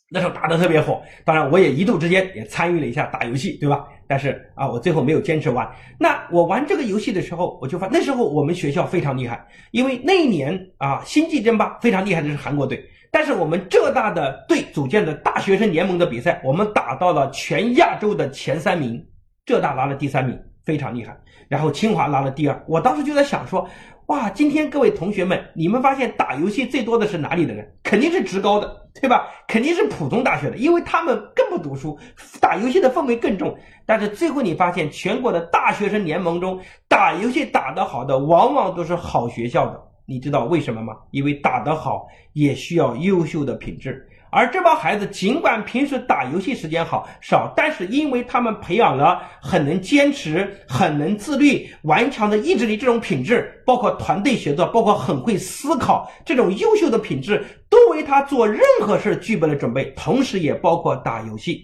[0.09, 0.99] 那时候打的特别火。
[1.23, 3.85] 当然，我也一度之间也参与了一下打游戏，对吧？
[4.11, 5.65] 但是啊，我最后没有坚持完。
[5.97, 12.83] 那我玩这个游戏的时候，我就发那时候我们学校非常厉害，因为那一年啊，星际争霸非常厉害的是韩国队。
[13.09, 19.01] 但是我们浙大的队组建的大学生联盟的比赛，我们打到了全亚洲的前三名，
[19.45, 21.17] 浙大拿了第三名，非常厉害。
[21.47, 22.63] 然后清华拿了第二。
[22.67, 23.65] 我当时就在想说。
[24.11, 27.65] 哇，今天各位同学们，你们发现打游戏最多的是哪里的人？
[27.81, 29.25] 肯定是职高的，对吧？
[29.47, 31.97] 肯定是普通大学的，因为他们更不读书，
[32.41, 33.57] 打游戏的氛围更重。
[33.85, 39.81] 但是最后你发现，全国的大学生联盟中，打游戏打得好的，往往都是好学校的。
[40.05, 40.93] 你知道为什么吗？
[41.11, 44.05] 因为打得好也需要优秀的品质。
[44.31, 61.61] 而这帮孩子尽管平时打游戏时间好少，但是因为他们培养了很能坚持、很能自律、顽强的意志力这种品质，包括团队协作，包括很会思考这种优秀的品质，都为他做任何事具备了准备，同时也包括打游戏。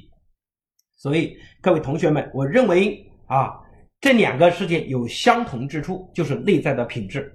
[0.97, 3.53] 所以各位同学们，我认为啊，
[4.01, 7.33] 这两个事情有相同之处，就是内在的品质。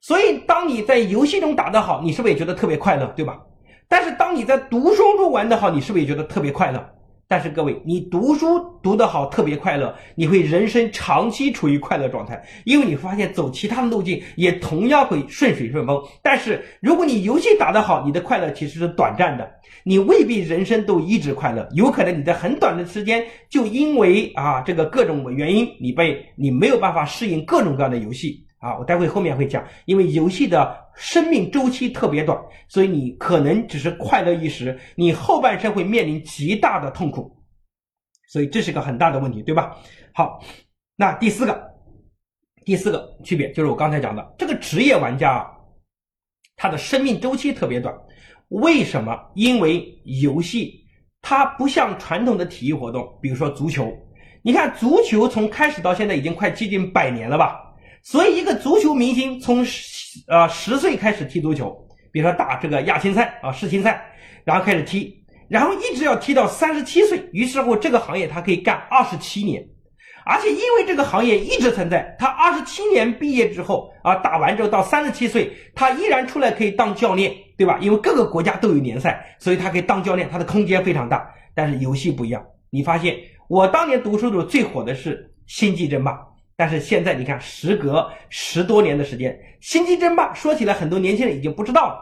[0.00, 3.38] 所以当你在游戏中打得好，你是不是也觉得特别快乐，对吧？
[3.92, 6.82] 但是当你在读书中玩得好，你是不是也觉得特别快乐？
[7.28, 16.02] 但是各位，你读书读得好，特别快乐，你会人生长期处于快乐状态，因为你发现走其他的路径也同样会顺水顺风。
[16.22, 19.46] 但是如果你游戏打得好，你的快乐其实是短暂的，
[19.84, 28.42] 你未必人生都一直快乐，有可能你在很短的时间就因为啊这个各种原因，你被你没有办法适应各种各样的游戏。
[28.62, 37.36] 啊，我待会后面会讲，因为游戏的生命周期特别短，所以你可能只是快乐一时，你后半生会面临极大的痛苦，
[38.28, 39.76] 所以这是个很大的问题，对吧？
[40.14, 40.40] 好，
[40.94, 41.60] 那第四个，
[42.64, 45.50] 第四个区别就是我刚才讲的，这个职业玩家啊，
[46.54, 47.92] 他的生命周期特别短，
[48.46, 49.18] 为什么？
[49.34, 50.86] 因为游戏
[51.20, 53.92] 它不像传统的体育活动，比如说足球，
[54.40, 57.71] 你看足球从开始到现在已经快接近百年了吧？
[58.02, 61.72] 所以，一个足球明星从十呃十岁开始踢足球，
[62.10, 64.04] 比如说打这个亚青赛啊世青赛，
[64.44, 69.64] 然后开始踢，然后一直要踢到三十七岁，于是乎这个行业他可以干二十七年，
[70.26, 77.78] 而且因为这个行业一直存在，他二十七年毕业之后啊打完之后到三十七岁，他依然出来可以当教练，对吧？
[77.80, 81.24] 因为各个国家都有联赛，所以他可以当教练，他的空间非常大。
[81.54, 83.16] 但是游戏不一样，你发现
[83.48, 86.12] 我当年读书的时候最火的是《星际争霸》。
[86.62, 91.96] 但是现在你看，时隔十多年的时间，《星际争霸》说起来，很多年轻人已经不知道了。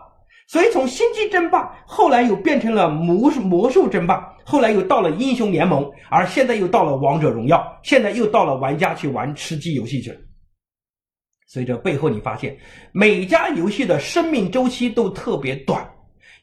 [0.47, 10.19] 所以从《星际争霸》后来又变成了魔魔兽争霸，后来又到了英雄联盟，而现在又到了王者荣耀，现在又到了玩家去玩吃鸡游戏去了。
[11.47, 12.55] 所以这背后你发现，
[12.93, 15.90] 每家游戏的生命周期都特别短。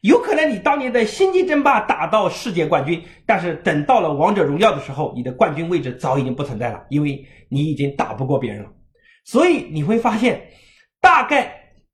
[0.02, 8.70] 有可能你当年在星际争霸打到世界冠军，但是等到了王者荣耀的时候，你的冠军位置早已经不存在了，因为你已经打不过别人了。
[9.24, 10.40] 所以你会发现，
[11.00, 11.52] 大概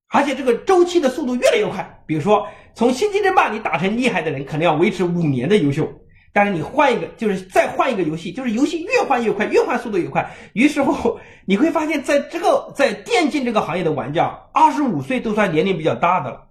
[0.08, 2.02] 而且这个周期的速度越来越快。
[2.06, 5.88] 比如说，从星际争霸你打成厉害的人，可能要维持五年的优秀，
[6.32, 10.30] 但是你换一个，就是再换一个游戏，就是游戏越换越快，越换速度越快。
[10.52, 16.50] 于是乎，你会发现在这个在电竞这个行业的玩家，二十五岁都算年龄比较大的了。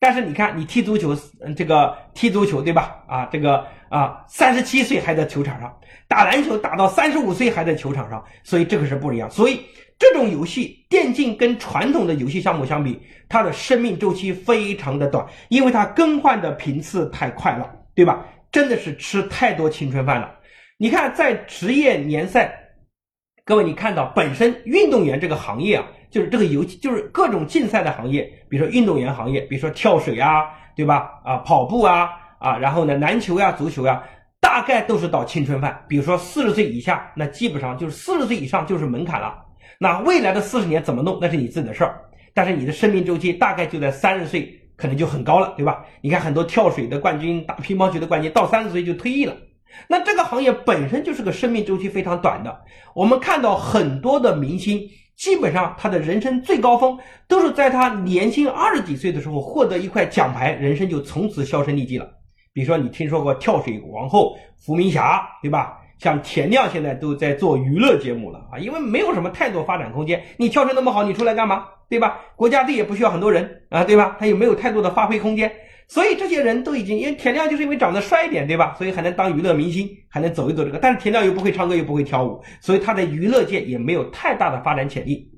[0.00, 1.14] 但是你看，你踢足球，
[1.54, 3.04] 这个踢足球对吧？
[3.06, 9.30] 啊，这个啊，三十七岁还在球场上打篮球，打到三十五岁还在球场上，所以这个是不一样。
[9.30, 9.60] 所以
[9.98, 18.24] 这种游戏，电竞跟传统的游戏项目相比，它的生命周期非常的短，因为它更换的频次太快了，对吧？
[18.50, 20.34] 真的是吃太多青春饭了。
[20.78, 22.58] 你看，在职业联赛，
[23.44, 25.86] 各位你看到本身运动员这个行业啊。
[26.10, 30.44] 就是这个游戏，就是各种竞赛的行业，比如说运动员行业，比如说跳水啊，
[30.74, 31.08] 对吧？
[31.24, 34.02] 啊，跑步啊，啊，然后呢，篮球呀、足球呀，
[34.40, 35.84] 大概都是到青春饭。
[35.88, 39.34] 比如说四十岁以下，那基本上就是四十岁以上就是门槛了。
[39.78, 42.00] 那未来的四十年怎么弄，那是你自己的事儿。
[42.34, 45.84] 但是你的生命周期大概就在三十岁，可能就很高了，对吧？
[46.00, 49.34] 你看很多跳水的冠军、打乒乓球的冠军，到三十岁就退役了。
[49.86, 52.60] 那这个行业本身就是个生命周期非常短的。
[52.94, 54.80] 我们看到很多的明星。
[55.20, 62.10] 基本上他的人生最高峰都是在他年轻二十几岁的时候获得一块奖牌，人生就从此销声匿迹了。
[62.54, 65.76] 比如说你听说过跳水王后伏明霞，对吧？
[65.98, 70.24] 像田亮现在都在做娱乐节目了啊，因为没有什么太多发展空间。
[70.38, 71.66] 你跳水那么好，你出来干嘛？
[71.90, 72.18] 对吧？
[72.34, 74.16] 国家队也不需要很多人啊，对吧？
[74.18, 75.52] 他也没有太多的发挥空间。
[75.92, 78.76] 所以这些人都已经，因为田亮就是因为长得帅一点，对吧？
[78.78, 80.78] 所以还能当娱乐明星，还能走一走这个。
[80.78, 85.28] 但是田亮又不会唱歌，又不会跳舞，所以他在娱乐界也没有太大的发展潜力。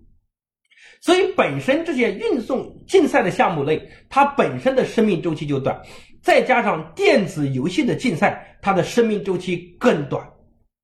[1.01, 5.81] 所以本身这些运送竞赛的项目类，它本身的生命周期就短，
[6.21, 10.23] 再加上电子游戏的竞赛，它的生命周期更短，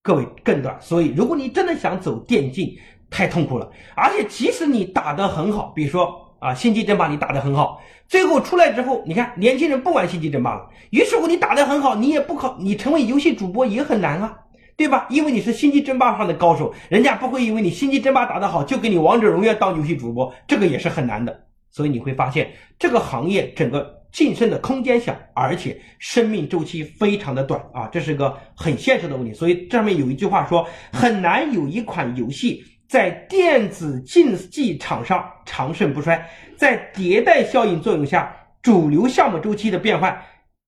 [0.03, 0.79] 各位更短。
[0.81, 2.75] 所以如果你真的想走电竞，
[3.11, 3.71] 太痛苦了。
[3.95, 6.25] 而且即使你打得很好，比如说。
[6.41, 10.71] 啊，星际争霸你打得很好，最后出来之后，你看年轻人不玩星际争霸了。
[10.91, 14.35] 于是乎你打得很好，你也不考，你成为游戏主播也很难啊，
[14.79, 15.07] 对吧？
[15.11, 21.45] 因为你是星际争霸上的高手，人家不会因为你星际争霸打得好就给你王者荣耀当游戏主播，这个也是很难的。
[21.71, 29.35] 所以你会发现这个行业整个晋升的空间小，而且生命周期非常的短啊，这是个很现实的问题。
[29.35, 32.65] 所以这上面有一句话说，很难有一款游戏。
[32.89, 40.19] 在电子竞技场上长盛不衰，在迭代效应作用下，主流项目周期的变换，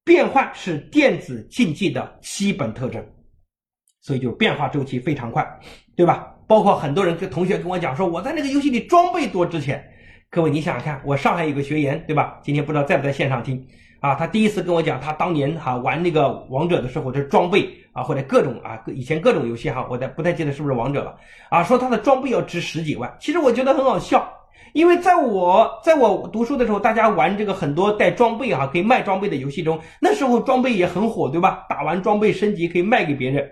[0.04, 3.02] 变换是电子竞技的基本特征，
[4.02, 5.46] 所以就变化周期非常快，
[5.96, 6.36] 对吧？
[6.46, 9.82] 包括很多人跟同学跟我讲说，我在那个游戏里装备多值钱。
[10.28, 12.38] 各位你想想看，我上海有个学员，对吧？
[12.42, 13.66] 今天不知道在不在线上听。
[14.00, 21.14] 啊，他第一次跟我讲，他当年哈玩那个王者的时候，这装备啊，或者各种啊，以前各种游戏哈，我在不太记得是不是王者了
[21.50, 23.14] 啊，说他的装备要值十几万。
[23.20, 24.26] 其实我觉得很好笑，
[24.72, 31.66] 因为在我在我读书的时候，大家玩这个很多带装备哈，可以卖装备的游戏中，那时候装备也很火，对吧？
[31.68, 33.46] 打完装备升级可以卖给别人。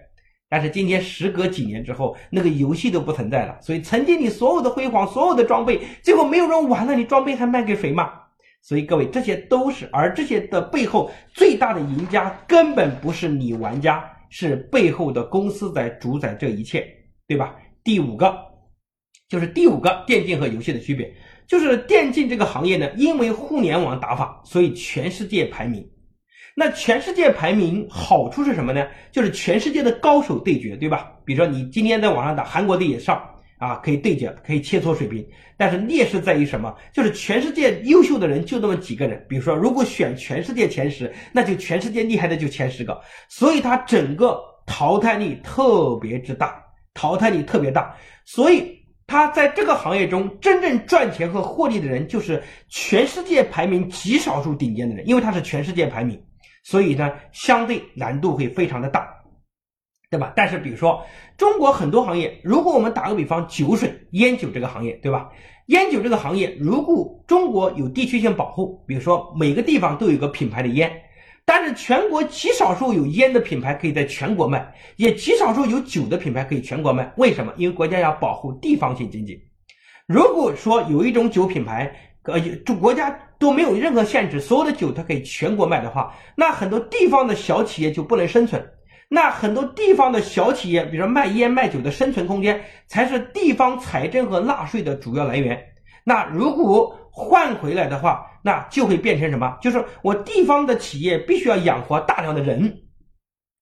[0.49, 8.11] 但是今天时隔几年之后，那个游戏都不存在了，所以曾经你所有的辉煌，所有的装备，最后没有人玩了，你装备还卖给谁嘛？
[8.61, 16.87] 所以各位，这些都是，而这些的背后最大的赢家根本不是你玩家，是背后的公司在主宰这一切，
[17.27, 17.57] 对吧？
[17.83, 18.37] 第五个，
[19.29, 21.11] 就是第五个电竞和游戏的区别，
[21.47, 25.89] 就是电竞这个行业呢，因为互联网打法，所以全世界排名。
[26.55, 28.87] 那全世界排名好处是什么呢？
[29.13, 31.13] 就是全世界的高手对决，对吧？
[31.25, 33.23] 比如说你今天在网上打，韩国队也上。
[33.59, 36.75] 啊，可以对决，可以切磋水平，但是劣势在于什么？
[36.93, 39.25] 就是全世界优秀的人就那么几个人。
[39.29, 46.63] 比如说，如果选全世界前十，那就全世界厉害的就前十个，所以它整个淘汰率特别之大，
[46.95, 47.95] 淘汰率特别大。
[48.25, 56.23] 所以它在这个行业中真正赚钱和获利的人，就是全世界排名极少数顶尖的人，因为它是全世界排名，
[56.63, 59.18] 所以呢，相对难度会非常的大。
[60.11, 60.33] 对吧？
[60.35, 61.05] 但是比如说，
[61.37, 65.31] 中国很多行业，如果我们打个比方，酒水、烟酒这个行业，对吧？
[65.67, 70.91] 烟酒这个行业，如果中国有地区性保护，比如说每个地方都有个品牌的烟，
[71.45, 77.13] 但是全国极少数有烟的品牌可以在全国卖，也极少数有酒的品牌可以全国卖。
[77.19, 77.53] 为什么？
[77.59, 79.39] 因为国家要保护地方性经济。
[80.07, 88.67] 如果说有一种酒品牌，呃，就国家都没有任何限制，所有的酒它可以全国卖的话，那很多地方的小企业就不能生存。
[89.09, 95.59] 那很多地方的小企业，比如说卖烟卖酒的生存空间，才是地方财政和纳税的主要来源。
[96.05, 99.57] 那如果换回来的话，那就会变成什么？
[99.63, 102.61] 就是我地方的企业必须要养活大量的人，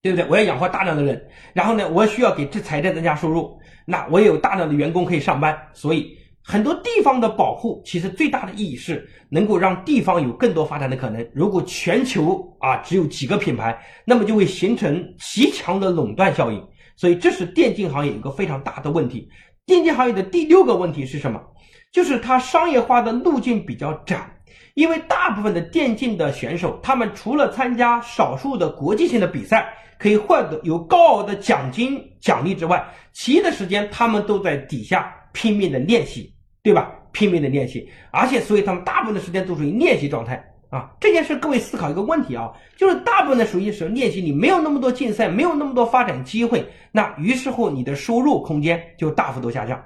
[0.03, 0.27] 对不对？
[0.29, 6.17] 我要养活大量的人，然后呢，我需要给这财政增加收入，那我也有大量的员工可以上班，所以。
[6.49, 11.29] 很多地方的保护，其实最大的意义是能够让地方有更多发展的可能。
[11.35, 16.65] 如果全球啊只有几个品牌，那么就会形成极强的垄断效应。
[16.95, 19.29] 所以这是电竞行业一个非常大的问题。
[19.67, 21.43] 电竞行业的第六个问题是什么？
[21.91, 24.31] 就是它商业化的路径比较窄，
[24.75, 36.33] 因为大部分的电竞的选手，他们除了参加少数的国际性的比赛，可以获得有高额的奖金奖励之外，其余的时间他们都在底下拼命的练习，
[36.67, 36.93] 对吧？
[37.13, 40.91] 拼命的练习，而且所以他们大部分的时间都属于练习状态啊。
[40.99, 49.81] 这件事各位思考一个问题啊，就是大部分的属于是练习，你没有那么多竞赛，没有那么多发展机会，那于是乎你的收入空间就大幅度下降。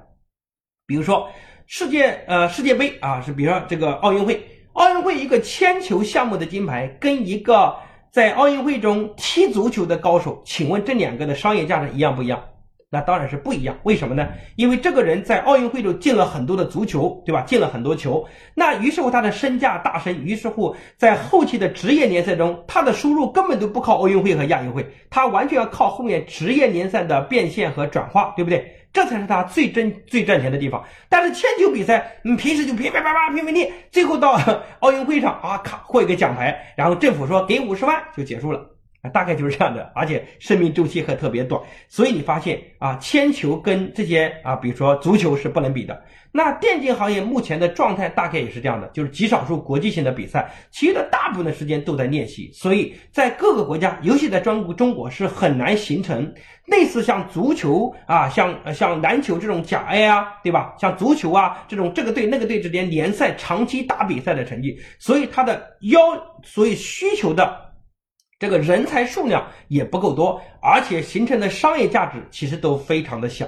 [0.87, 1.29] 比如说
[1.67, 4.43] 世界呃世界杯啊，是比如说这个奥运会。
[4.75, 7.75] 奥运会一个铅球项目的金牌，跟一个
[8.13, 12.41] 在奥运会中踢足球的高手，请问这两个的商业价值一样不一样？
[12.93, 13.79] 那当然是不一样。
[13.85, 14.29] 为什么呢？
[14.57, 17.43] 因为这个人在奥运会中进了很多的足球，对吧？
[17.43, 20.13] 进了很多球，那于是乎他的身价大升。
[20.25, 28.77] 于是乎在后期的职业联赛中，他的收入根本都不靠奥运会和亚运会，他完全要靠后面职业联赛的变现和转化，对不对？
[28.93, 30.85] 这才是他最真最赚钱的地方。
[31.09, 34.37] 但是铅球比赛，你平时就噼噼啪啪拼命练，最后到
[34.81, 38.61] 奥运会上啊，咔获一个奖牌，然后政府说给五十万就结束了。
[39.03, 46.03] 啊，大概就是这样的，而且生命周期还特别短，所以你发现啊，铅球跟这些啊，比如说足球是不能比的。
[46.33, 52.51] 那电竞行业目前的状态大概也是这样的，就是极少数国际性的比赛，其余的大部分的时间都在练习。
[52.53, 56.33] 所以在各个国家，尤其在中国，中国是很难形成
[56.67, 60.77] 类似像足球啊、像像篮球这种甲 A 啊，对吧？
[60.79, 65.99] 像足球啊这种这个队那个队之间联赛长期打比赛的成绩，所以它的要，
[66.45, 67.70] 所以需求的。
[68.41, 73.47] 这个人才数量也不够多，而且形成的商业价值其实都非常的小，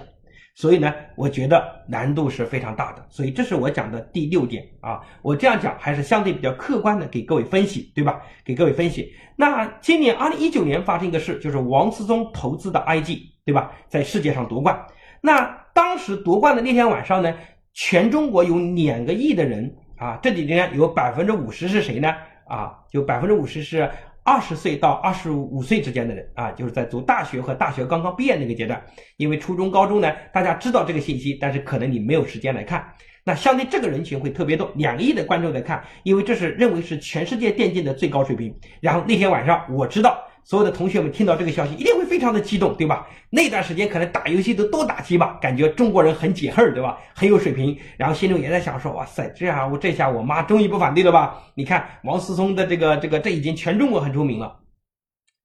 [0.54, 3.02] 所以呢，我觉得难度是非常大的。
[3.08, 8.20] 所以这是我讲的第六点啊，我这样讲还是相对比较客观的给各位分析，对吧？
[8.44, 9.10] 给各位分析。
[9.34, 13.72] 那今年二零一九年发生一个事，就是王思聪投资的 IG，对吧？
[13.88, 14.78] 在世界上夺冠。
[15.22, 15.40] 那
[15.72, 17.34] 当时夺冠的那天晚上呢，
[17.72, 22.14] 全中国有两个亿的人啊，这里边有百分之五十是谁呢？
[22.46, 23.90] 啊，就百分之五十是。
[24.24, 28.82] 二十岁到二十五岁之间的人啊，就是在读大学和大学刚刚毕业那个阶段，
[29.16, 32.86] 因为初中、高中呢，大家知道这个信息，但是可能你没有时间来看。
[33.24, 38.54] 那相对这个人群会特别多，两个亿的观众在看，因为这是认为是全世界电竞的最高水平。
[38.80, 40.18] 然后那天晚上我知道。
[40.44, 43.06] 所有的同学们听到这个消息，一定会非常的激动，对吧？
[43.30, 46.98] 那段时间可能打游戏都多打几把，感觉中国人很解恨，对吧？
[47.14, 51.42] 很有水平，然后心中也在想说：哇塞，这下我这下我妈终于不反对了吧？
[51.54, 54.60] 你看王思聪的这个这个，这已经全中国很出名了。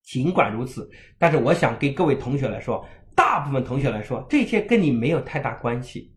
[0.03, 6.13] 尽管如此，但是我想给各位同学来说，大部分同学来说，这些跟你没有太大关系。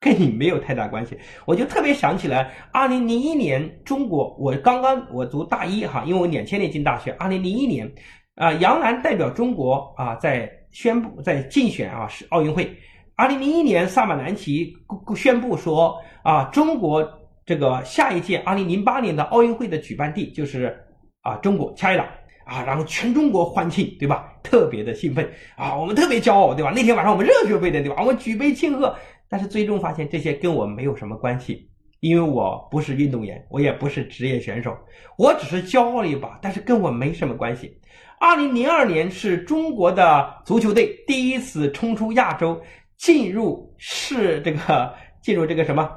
[0.00, 1.16] 跟你没有太大关系，
[1.46, 7.88] 我就特别想起来，二零零一年中国，我刚刚我读大一哈，因为我两千年进大学，二零零一年，
[8.36, 12.74] 啊，杨澜代表中国啊，在宣布在竞选啊是奥运会，
[13.14, 14.72] 二零零一年萨马兰奇
[15.14, 17.06] 宣布说啊，中国
[17.44, 20.74] 这个下一届二零零八年的奥运会的举办地就是
[21.20, 22.06] 啊中国 China
[22.46, 24.32] 啊，然后全中国欢庆，对吧？
[24.42, 26.72] 特别的兴奋啊，我们特别骄傲，对吧？
[26.74, 27.96] 那天晚上我们热血沸腾，对吧？
[28.00, 28.94] 我们举杯庆贺。
[29.28, 31.66] 但是最终发现这些跟我没有什么关系，
[32.00, 34.76] 因为我不是运动员，我也不是职业选手，
[35.16, 37.78] 我只是骄傲了一把，但是跟我没什么关系。
[38.22, 42.62] 二零零二年是中国的足球队第一次冲出亚洲，
[42.96, 45.90] 进入世这个进入这个什么？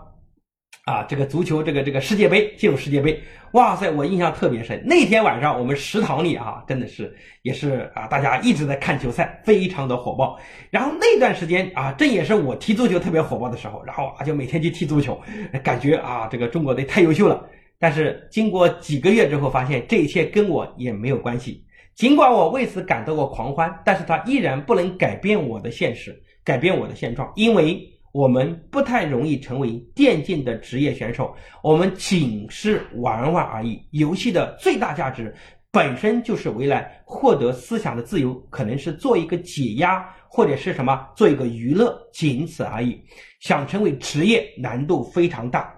[0.86, 4.84] 啊，这个足球，这个这个世界杯进入世界杯，哇塞，我印象特别深。
[4.84, 10.36] 那天晚上我们食堂里啊，真的是也是啊，大家一直在看球赛，非常的火爆。
[10.72, 15.22] 然后那段时间啊，这也是我踢足球特别火爆的时候，然后啊就每天去踢足球，
[15.64, 17.48] 感觉啊这个中国队太优秀了。
[17.78, 21.64] 但是经过几个月之后，发现这一切跟我也没有关系。
[21.96, 27.92] 尽管我为此感到过狂欢，但是它依然不能改变我的现实，改变我的现状，因为。
[28.18, 33.78] 我们不太容易成为电竞的职业选手，我们仅是玩玩而已。
[33.92, 35.36] 游戏的最大价值
[35.70, 42.98] 本身就是为了获得思想的自由，可能是做一个解压，或者是什么做一个娱乐，仅此而已。
[43.42, 45.76] 想成为职业难度非常大，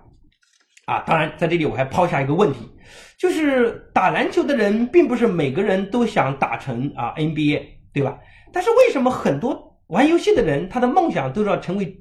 [0.86, 2.70] 啊，当然在这里我还抛下一个问题，
[3.18, 7.62] 就是打篮球的人并不是每个人都想打成啊 NBA，
[7.94, 8.20] 对吧？
[8.54, 11.98] 但是为什么很多玩游戏的人他的梦想都是要成为？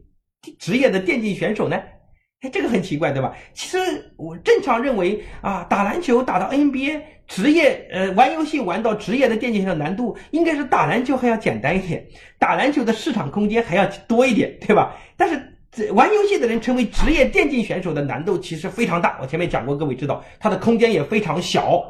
[0.60, 1.76] 职业的电竞选手呢？
[2.42, 3.34] 哎，这个很奇怪，对吧？
[3.54, 3.78] 其实
[4.16, 12.06] 我正常认为啊，打篮球打到 NBA，职业呃玩游戏玩到职业的电竞选手难度应该是打篮球还要简单一点，
[12.38, 14.94] 打篮球的市场空间还要多一点，对吧？
[15.16, 15.55] 但是
[15.92, 21.82] 玩游戏的人成为职业电竞选手的难度其实非常大，我前面讲过，各位知道，它的空间也非常小。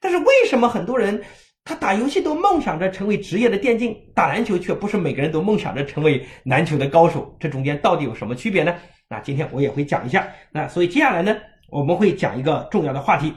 [0.00, 1.22] 但是为什么很多人？
[1.66, 8.76] 他打游戏都梦想着成为职业的电竞，打篮球却不是每个人都梦想着成为篮球的高手，这中间到底有什么区别呢？
[9.08, 10.28] 那今天我也会讲一下。
[10.52, 11.34] 那所以接下来呢，
[11.70, 13.32] 我们会讲一个重要的话题，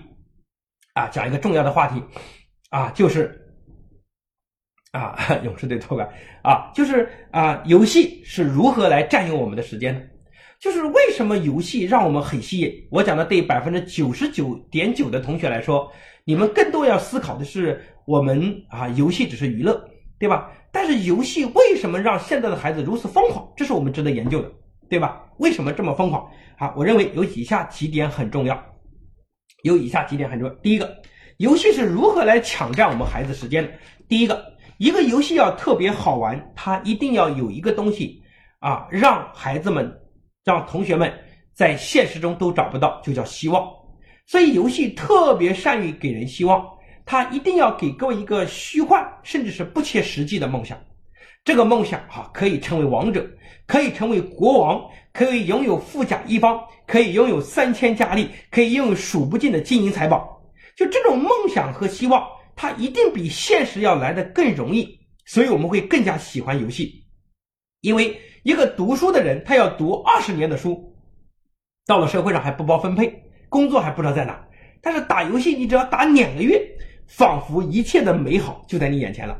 [0.93, 2.03] 啊，讲一个重要的话题，
[2.69, 3.46] 啊，就是
[4.91, 6.07] 啊，勇士队夺冠
[6.43, 10.01] 啊，就是啊，游戏是如何来占用我们的时间的？
[10.59, 12.73] 就是为什么游戏让我们很吸引？
[12.89, 15.91] 我讲的对百分之九十九点九的同学来说，
[16.25, 20.51] 你们更多要思考的是，我们啊，游戏只是娱乐，对吧？
[20.71, 23.47] 但是游戏为什么让现在的孩子如此疯狂？
[23.55, 24.51] 这是我们值得研究的，
[24.89, 25.23] 对吧？
[25.37, 26.27] 为什么这么疯狂？
[26.57, 28.59] 好，我认为有以下几点很重要，
[29.63, 30.55] 有以下几点很重要。
[30.55, 30.97] 第一个，
[31.37, 33.69] 游戏是如何来抢占我们孩子时间的？
[34.07, 34.43] 第一个，
[34.77, 38.21] 一个游戏要特别好玩，它一定要有一个东西
[38.59, 39.91] 啊，让孩子们。
[40.45, 41.13] 让同学们
[41.51, 43.69] 在现实中都找不到，就叫希望。
[44.25, 46.65] 所以游戏特别善于给人希望，
[47.05, 50.77] 它一定要给各位一个虚幻甚至是不切实际的梦想。
[51.43, 53.27] 这个梦想哈，可以成为王者，
[53.65, 60.41] 可以成为国王，可以拥有富甲一方，可以拥有三千佳丽，可以拥有数不尽的金银财宝。
[60.77, 62.25] 就这种梦想和希望，
[62.57, 67.05] 它一定比现实要来的更容易，所以我们会更加喜欢游戏，
[67.79, 68.19] 因为。
[68.43, 70.95] 一个读书的人，他要读二十年的书，
[71.85, 73.13] 到了社会上还不包分配，
[73.49, 74.41] 工作还不知道在哪。
[74.81, 76.65] 但是打游戏，你只要打两个月，
[77.07, 79.37] 仿佛一切的美好就在你眼前了。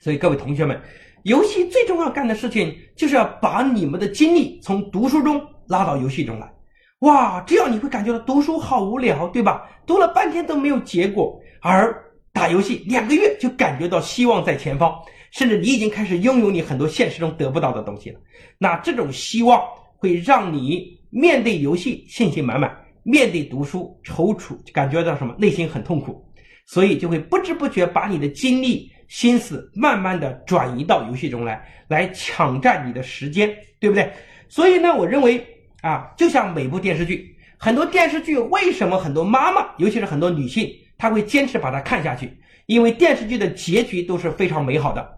[0.00, 0.78] 所以各位同学们，
[1.22, 6.52] 游戏最重要干的事情，就是要把你们的精力从读书中拉到游戏中来。
[6.98, 9.66] 哇，这样你会感觉到读书好无聊，对吧？
[9.86, 11.94] 读了半天都没有结果，而
[12.32, 14.94] 打游戏两个月就感觉到希望在前方。
[15.30, 18.18] 甚至你已经开始拥有你很多现实中得不到的东西了，
[18.56, 19.62] 那这种希望
[19.98, 25.36] 会让你面对游戏信心满满，面对读书踌躇，感觉到什么？
[25.38, 26.24] 内心很痛苦，
[26.64, 34.10] 所以就会不知不觉把你的精力、心思慢慢的转移到游戏中来，来抢占你的时间，对不对？
[34.48, 35.46] 所以呢，我认为
[35.82, 42.36] 啊，就像每部电视剧，很多电视剧为什么很多妈妈，尤其是很多女性，他会坚持把它看下去？
[42.66, 45.08] 因为电视剧的结局都是非常美好的。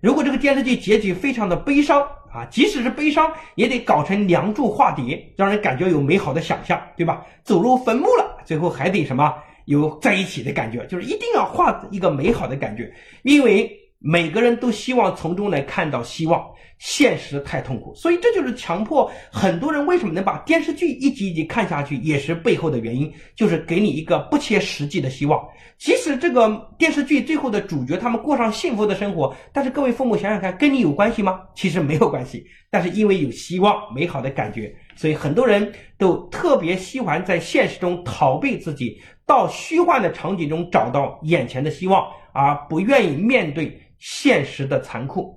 [0.00, 2.00] 如果这个电视剧结局非常的悲伤
[2.32, 7.26] 啊，即使是悲伤，也得搞成梁祝化蝶，让人感觉有美好的想象，对吧？
[7.42, 9.34] 走入坟墓了，最后还得什么
[9.64, 13.70] 有在一起的感觉，就是一定要画一个美好的感觉，因为
[14.00, 16.44] 每个人都希望从中来看到希望。
[16.78, 25.38] 现实太痛苦，所以这就是强迫很多人为什么能把电视剧一集一集看下去，也是背后的原因，就是给你一个不切实际的希望。
[25.76, 31.42] 即使这个电视剧最后的主角他们过上幸福的生活，但是各位父母想想看，跟你有关系吗？
[31.54, 32.42] 其实没有关系。
[32.70, 45.32] 但是因为有希望、美好的感觉，所以很多人都特别喜欢在现实中逃避自己，到虚幻的场景中找到眼前的希望，而不愿意面对现实的残酷。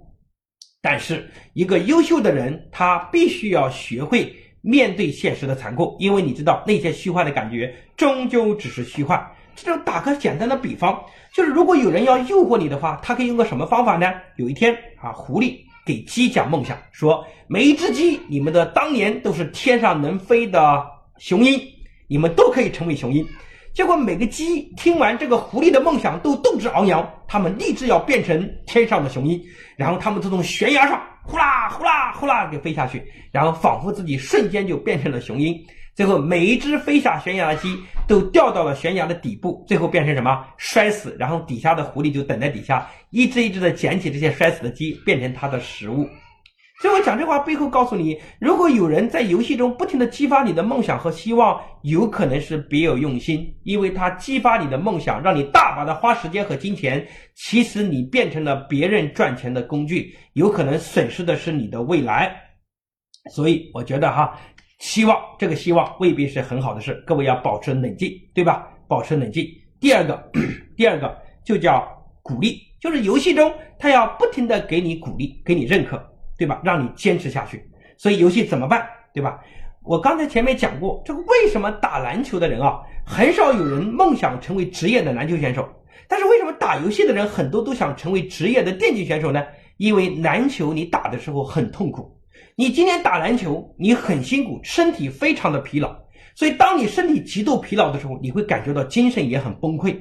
[0.81, 9.23] 但是，一个优秀的人，他必须要学会面对现实的残酷，因为你知道那些虚幻的感觉终究只是虚幻。
[9.55, 10.99] 这种打个简单的比方，
[11.33, 14.11] 就是如果有人要诱惑你的话，他可以用个什么方法呢？
[14.37, 20.83] 有一天啊，狐狸给鸡讲梦想，说每一只鸡，你们的当年都是天上能飞的
[21.17, 21.61] 雄鹰，
[22.07, 23.25] 你们都可以成为雄鹰。
[23.73, 29.41] 结果每个鸡听完这个狐狸的梦想，都斗志昂扬，他们立志要变成天上的雄鹰。
[29.75, 35.55] 然后他们就从悬崖上呼啦呼啦呼啦给飞下去，然后仿佛自己瞬间就变成了雄鹰。
[35.95, 37.75] 最后每一只飞下悬崖的鸡
[38.07, 40.45] 都掉到了悬崖的底部，最后变成什么？
[40.57, 41.15] 摔死。
[41.19, 46.07] 然后底下的狐狸就等在底下，一只一只的捡起这些摔死的鸡，变成它的食物。
[46.83, 62.35] 所以我讲这话背后告诉你，如果有人在游戏中不停的激发你的梦想和希望，有可能是别有用心，因为他激发你的梦想，让你大把的花时间和金钱，其实你变成了别人赚钱的工具，有可能损失的是你的未来。
[63.33, 64.37] 所以我觉得哈，
[64.79, 68.67] 希望这个希望未必是很好的事，各位要保持冷静，对吧？
[68.89, 69.47] 保持冷静。
[69.79, 70.21] 第二个，
[70.75, 71.87] 第二个就叫
[72.21, 76.09] 鼓励，就是游戏中他要不停的给你鼓励，给你认可。
[76.43, 76.59] 对吧？
[76.61, 77.65] 让你坚持下去。
[77.97, 78.85] 所以游戏怎么办？
[79.13, 79.39] 对吧？
[79.81, 85.65] 我刚才前面讲过，这个为什么打篮球的人啊，很少有人梦想成为职业的篮球选手。
[86.09, 89.41] 但是为什么打游戏的人很多都想成为职业的电竞选手呢？
[89.77, 92.13] 因为篮球你打的时候很痛苦，
[92.57, 95.95] 你今天打篮球你很辛苦，身体非常的疲劳。
[96.35, 99.97] 所以当你身体极度疲劳的时候，你会感觉到精神也很崩溃。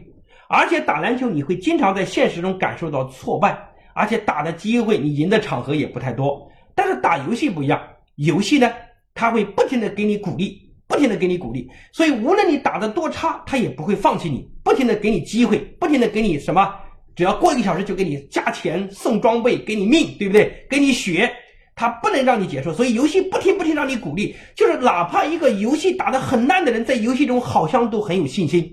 [0.49, 3.57] 而且打篮球你会经常在现实中感受到挫败。
[3.95, 6.51] 而且打的机会，你赢的场合也不太多。
[6.75, 7.81] 但是打游戏不一样，
[8.17, 8.71] 游戏呢，
[9.15, 11.69] 他会不停的给你鼓励，不停的给你鼓励。
[11.93, 16.75] 所以无论你打的多差，他也不会放弃你，不停的给你机会，不停的给你什么，
[17.15, 20.67] 只要过一个小时就给你加钱、送装备、给你命，对不对？
[20.71, 21.31] 给你血。
[21.75, 28.71] 它不能让你结束，所以游戏不停不停让你鼓励，就是哪怕一个游戏打得很烂的人，在游戏中好像都很有信心，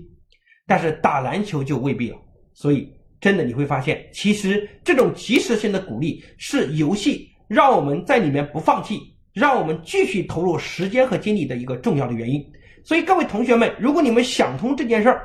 [0.66, 2.18] 但是打篮球就未必了。
[2.52, 8.98] 所以真的你会发现，其实这种及时性的鼓励是游戏让我们在里面不放弃，
[9.34, 12.44] 让我们继续投入时间和精力的一个重要的原因。
[12.82, 15.22] 所以各位同学们，如果你们想通这件事儿，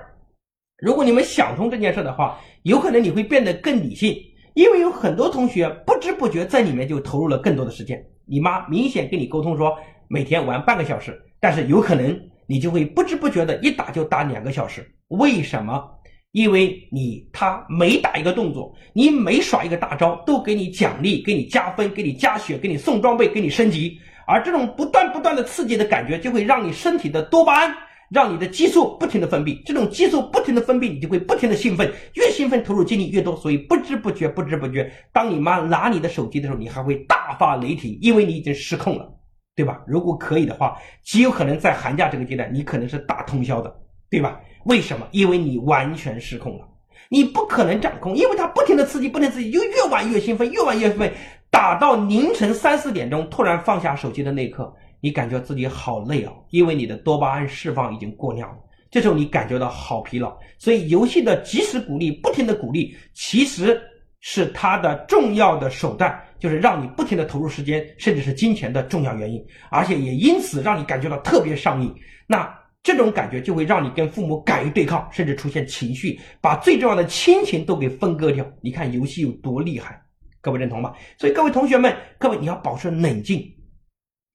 [0.80, 4.14] 如果你们想通这件事的话，有可能你会变得更理性。
[4.56, 8.02] 因为有很多同学不知不觉在里面就投入了更多的时间。
[8.26, 9.78] 你妈明显跟你沟通说
[10.08, 14.86] 每天玩半个小时，但是有可能你就会不知不觉的一打就打两个小时。
[15.10, 15.90] 为什么？
[16.36, 27.74] 因为你他每打一个动作，你每耍一个大招，都给你奖励、给你加分、给你加血、给你送装备、给你升级，而这种不断不断的刺激的感觉，就会让你身体的多巴胺。
[28.10, 39.12] 让你的激素不停的分泌，这种激素不停的分泌，你就会不停的兴奋，越兴奋投入精力越多，所以不知不觉，不知不觉，当你妈拿你的手机的时候，你还会大发雷霆，因为你已经失控了，
[39.56, 39.82] 对吧？
[39.88, 43.76] 如果可以的话，极有可能在寒假这个阶段，你可能是打通宵的，
[44.12, 44.40] 对吧？
[44.66, 45.08] 为什么？
[45.12, 46.68] 因为你完全失控了，
[47.10, 51.12] 你不可能掌控，因为它不停的刺激，不停刺激，就越玩越兴奋，越玩越兴奋，
[51.50, 54.72] 打到凌晨三四点钟，突然放下手机的那一刻。
[55.02, 58.58] 你感觉自己好累啊，因为你的多巴胺释放已经过量了。
[58.90, 63.80] 这时候你感觉到好疲劳，所以游戏的及时鼓励、不停的鼓励，其实
[64.22, 71.94] 是它的重要的手段，就是让你不停的投入时间，甚至是金钱的重要原因，而且也因此让你感觉到特别上瘾。
[72.26, 72.52] 那
[72.86, 78.46] 这种感觉就会让你跟父母敢于对抗，甚至出现情绪，把最重要的亲情都给分割掉。
[78.62, 80.00] 你看游戏有多厉害，
[80.40, 80.94] 各位认同吗？
[81.18, 83.44] 所以各位同学们，各位你要保持冷静。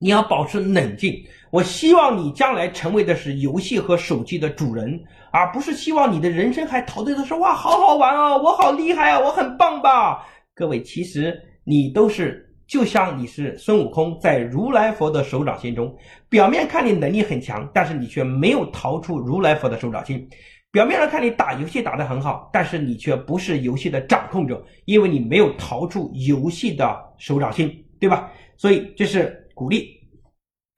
[0.00, 1.14] 你要保持冷静。
[1.52, 10.26] 我希望你将来成为的是游戏和手机的主人，而不是希望你的人生还陶醉的说哇，好好玩哦，我好厉害啊，我很棒吧？
[10.56, 15.92] 各位，其实你都是就像你是孙悟空，在如来佛的手掌心中，
[16.28, 20.20] 表面看你能力很强，但是你却没有逃出如来佛的手掌心；
[20.70, 28.30] 表面上看你打游戏打得很好，但是你却不是游戏的掌控者，因为你没有逃出游戏的手掌心，对吧？
[28.56, 29.36] 所以这是。
[29.52, 29.90] 鼓励，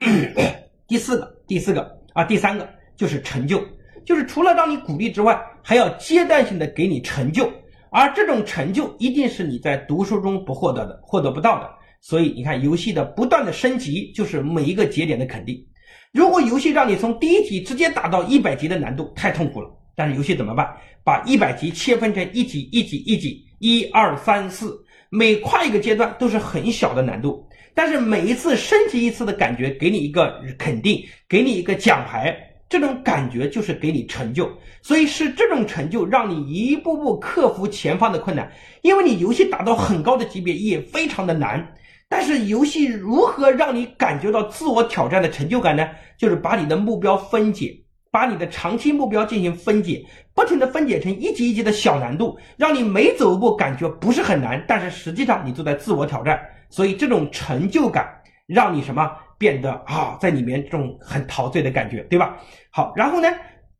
[0.89, 3.63] 第四个，第四个啊，第三个就是成就，
[4.05, 7.49] 就是除了让你鼓励之外，还要阶段性的给你成就，
[7.91, 11.71] 而这种成就一定是你在读书中不获得的，获得不到的。
[12.03, 15.65] 所以你看，游戏的不断的升级，就是每一个节点的肯定。
[16.13, 19.71] 如果游戏让你从第一级直接打到一百级的难度，太痛苦了。
[19.95, 20.67] 但是游戏怎么办？
[21.05, 24.77] 把一百级切分成一级一级一级，一二三四，
[25.11, 27.49] 每跨一个阶段都是很小的难度。
[27.73, 32.37] 但是每一次升级一次的感觉，给你一个肯定，给你一个奖牌，
[32.69, 34.51] 这种感觉就是给你成就。
[34.83, 38.51] 所以是这种成就让你一步步克服前方的困难。
[38.83, 41.75] 因为你游戏达到很高的级别也非常的难。
[42.13, 45.89] 但是游戏如何让你感觉到自我挑战的成就感呢？
[46.19, 47.75] 就是把你的目标分解，
[48.11, 50.05] 把你的长期目标进行分解，
[50.35, 56.39] 不停的分解成一级一级的小难度，让你每走一步感觉不是很难，但是实际上你都在自我挑战。
[56.69, 58.07] 所以这种成就感
[58.47, 62.37] 让你什么变得啊，在里面这种很陶醉的感觉，对吧？
[62.71, 63.29] 好，然后呢，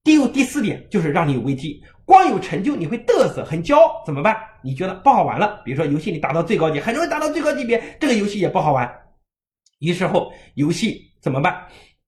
[0.05, 1.81] 第五第四点就是让你有危机。
[2.05, 4.37] 光有成就你会嘚瑟，很骄傲，怎么办？
[4.63, 5.63] 你觉得不好玩了？
[5.65, 8.91] 比如说游戏你达到最高级，很容易达到最高级别，这个游戏也不好玩。
[9.79, 11.57] 于是后游戏怎么办？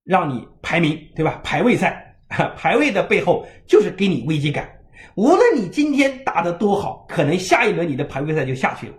[0.04, 1.40] 让你排名，对吧？
[1.44, 2.16] 排位赛，
[2.56, 4.68] 排位的背后就是给你危机感。
[5.14, 8.94] 无论你今天打得多好，可能下一轮你的排位赛就下去了。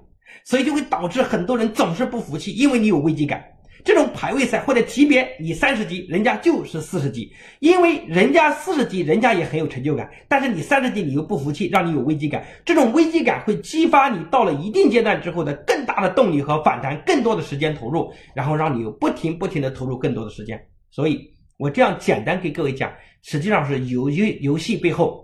[0.46, 3.44] 所以就会导致很多人总是不服气，因为你有危机感。
[3.86, 10.10] 这种排位赛或者级别，你三十级，人家就是四十级，因为人家四十级，人家也很有成就感。
[10.28, 12.44] 但是你三十级，你又不服气，让你有危机感。
[12.66, 20.60] 这种危机感会激发你到了一定阶段之后的更大的动力和反弹，更多的时间投入，然后让你有不停不停的投入更多的时间。
[20.90, 21.22] 所以
[21.58, 25.24] 我这样简单给各位讲，实际上是游游游戏背后，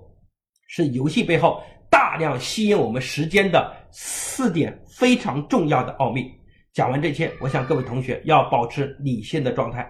[0.68, 1.59] 是游戏背后。
[1.89, 6.32] 大量吸引我们时间的四点非常重要的奥秘。
[6.74, 9.86] 讲完这些，我想各位同学要保持理性的状态。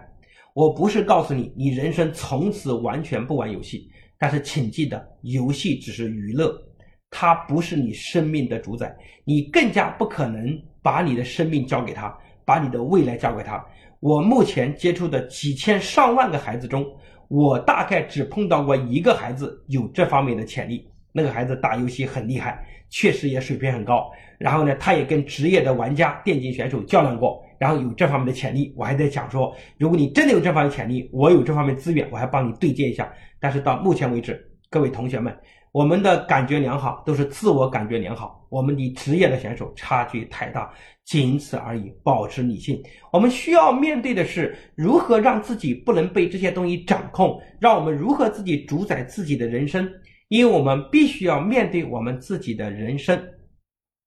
[0.56, 6.52] 我不是告诉你，你人生从此完全不玩游戏，但是请记得，游戏只是娱乐，
[7.12, 8.96] 它不是你生命的主宰。
[9.26, 13.64] 你更加不可能把你的生命交给他，把你的未来交给他。
[14.00, 16.84] 我目前接触的几千上万个孩子中，
[17.28, 20.90] 我大概只碰到过一个孩子有这方面的潜力。
[21.14, 24.12] 那个孩子打游戏很厉害，确实也水平很高。
[24.38, 28.74] 然后呢，他也跟职业的玩家、电竞选手较量过，然后有这方面的潜力。
[28.76, 33.12] 我还在想说，如果你真的有这方面潜力，我有这方面资源，我还帮你对接一下。
[33.40, 35.36] 但是到目前为止，各位同学们，
[35.72, 40.72] 我们的感觉良好都是自我感觉良好，我们离职业的选手差距太大，
[41.06, 41.94] 仅此而已。
[42.04, 42.82] 保持理性，
[43.12, 49.88] 我们需要面对的是如何让自己不能被这些东西掌控，让我们如何自己主宰自己的人生，
[50.32, 53.22] 因为我们必须要面对我们自己的人生。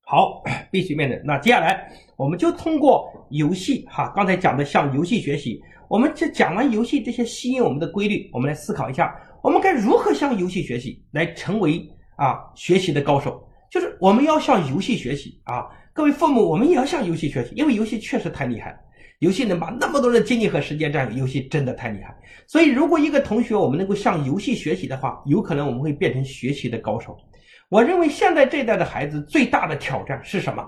[0.07, 1.21] 好， 必须面对。
[1.23, 11.87] 那接下来我们就通过游戏，哈，刚才讲的向游戏学习，我们这讲完游戏这些吸引我们的规律，我们来思考一下，我们该如何向游戏学习，来成为。
[12.17, 15.67] 啊，学习的高手就是我们要向游戏学习啊！
[15.93, 18.73] 各位父母，我们也要向游戏学习，因为游戏确实太厉害，
[19.25, 22.15] 游戏能把那么多的精力和时间占用，游戏真的太厉害。
[22.47, 27.17] 所以，如果一个同学我们能够向游戏学习的话，有可能我们会变成学习的高手。
[27.71, 30.63] 我认为现在这一代的孩子最大的挑战是什么？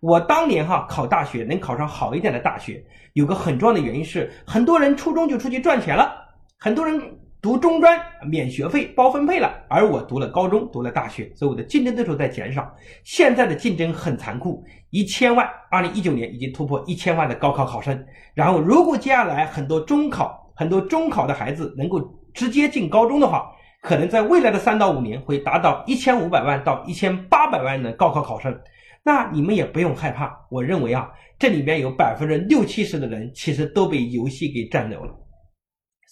[0.00, 2.84] 我当年哈考大学能考上好一点的大学，
[3.14, 6.12] 有个很重要的原因是，很多人初中就出去赚钱了，
[6.58, 7.00] 很多人。
[7.42, 12.72] 读中专免学费包分配了，而我读了高中，读了大学，所以我的竞争对手在减少。
[13.02, 18.06] 现在的竞争很残酷，一千万，二零一九年已经突破一千万的高考考生。
[18.32, 22.00] 然后，如果接下来很多中考、很多中考的孩子能够
[22.32, 23.50] 直接进高中的话，
[23.82, 28.56] 可能在未来的三到五年会达到一千五百万到一千八百万的高考考生。
[29.02, 35.12] 那你们也不用害怕，我认为啊，这里面有百分之六七十的人其实都被游戏给占有了。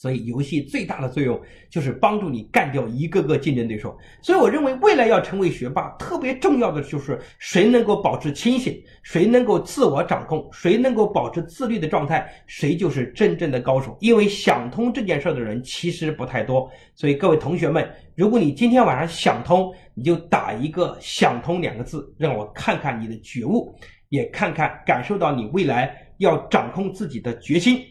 [0.01, 1.38] 所以，游戏最大的作用
[1.68, 3.94] 就是帮助你干掉一个个竞争对手。
[4.22, 13.94] 所以，我认为未来要成为学霸，特别重要的就是谁能够保持清醒，谁能够自我掌控，谁能够保持自律的状态，谁就是真正的高手。
[14.01, 16.66] 因为想通这件事的人其实不太多。
[16.94, 23.70] 所以，各位同学们，如果你今天晚上想通，你就打一个“想通”两个字，让我看看你的觉悟，
[24.09, 27.84] 也看看感受到你未来要掌控自己的决心。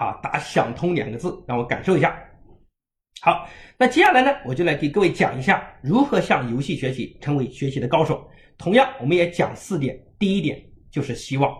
[0.00, 2.18] 好，打“想通”两个字，让我感受一下。
[3.20, 3.46] 好，
[3.76, 8.26] 那接下来呢，我就来给各位讲一下如何向游戏学习，成为学习的高手。
[8.56, 9.94] 同样，我们也讲四点。
[10.18, 10.58] 第一点
[10.90, 11.54] 就是希望。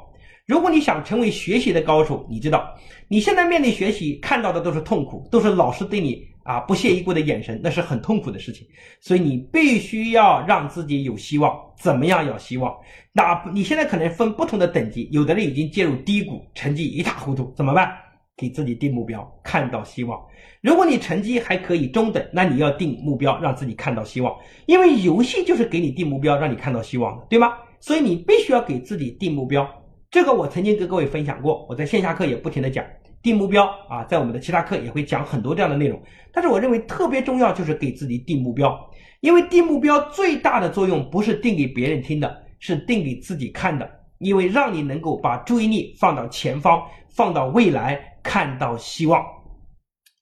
[0.47, 2.75] 如果你想成为学习的高手，你知道
[3.09, 8.67] 你现在面对学习看到的都是痛苦，都是老师对你啊不屑一顾的眼神，那是很痛苦的事情。
[9.03, 11.55] 所以你必须要让自己有希望。
[11.79, 12.75] 怎么样有希望？
[13.13, 17.95] 那你现在可能分不同的等级，有的人已经进入低谷，成绩一塌糊涂，怎么办？
[18.41, 20.19] 给自己定目标，看到希望。
[20.63, 24.35] 如果你成绩还可以中等，那你要定目标，让自己看到希望。
[24.65, 27.53] 因为游戏就是给你定目标，让你看到希望的，对吗？
[27.81, 29.69] 所以你必须要给自己定目标。
[30.11, 32.83] 这个我曾经跟各位分享过，我在线下课也不停的讲
[33.23, 36.01] 定目标啊，在我们的其他课也会讲很多这样的内容。
[36.33, 38.75] 但是我认为特别重要就是给自己定目标，
[39.21, 43.89] 因为定目标最大的作用不是定给别人听的，是定给自己看的。
[44.19, 46.83] 因为让你能够把注意力放到前方，
[47.15, 49.25] 放到未来，看到希望，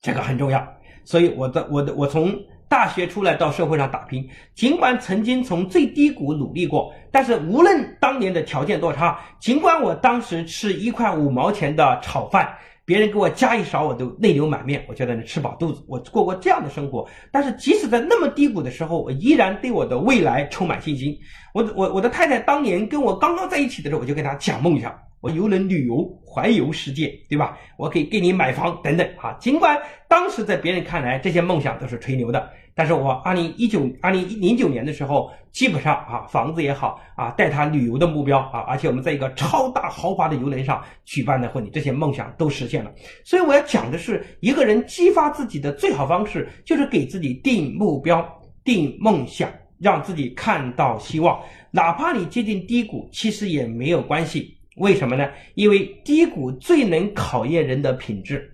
[0.03, 0.67] 这个很重要。
[1.05, 2.35] 所以我的我的我从
[2.69, 12.55] 大学出来到社会上打拼，尽管曾经从最低谷努力过，但是无论当年的条件多差，尽管我当时吃一块五毛钱的炒饭。
[12.89, 14.83] 别人给我加一勺，我都泪流满面。
[14.89, 17.07] 我觉得能吃饱肚子，我过过这样的生活。
[17.31, 21.15] 但是即使在那么低谷的时候，我依然对我的未来充满信心。
[21.53, 24.99] 我我我的太太当年跟我刚刚在一起的时候，我就跟她讲梦想。
[25.21, 27.59] 我游轮旅游环游世界，对吧？
[27.77, 29.37] 我可以给你买房等等啊。
[29.39, 29.77] 尽管
[30.09, 32.49] 当时在别人看来这些梦想都是吹牛的，
[32.79, 42.93] 但是我二零一九、二零零九年的时候，基本上啊，房子也好啊，带他旅游的目标啊，而且我们在一个超大豪华的游轮上举办的婚礼，这些梦想都实现了。
[43.25, 48.25] 所以我要讲的是，一个人激发自己的最好方式，就是给自己定目标、
[48.63, 49.51] 定梦想，
[49.81, 51.37] 让自己看到希望。
[51.73, 54.57] 哪怕你接近低谷，其实也没有关系。
[54.77, 55.29] 为什么呢？
[55.57, 58.49] 因为低谷最能考验人的品质，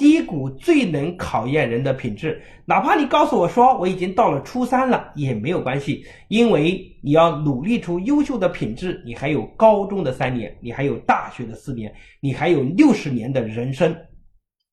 [0.00, 2.40] 低谷最能考验人的品质。
[2.64, 11.92] 哪怕你告诉我说我已经到了初三了，也没有关系，因为你要努力出优秀的品质，你还有高中的三年，你还有大学的四年，
[12.22, 13.94] 你还有六十年的人生。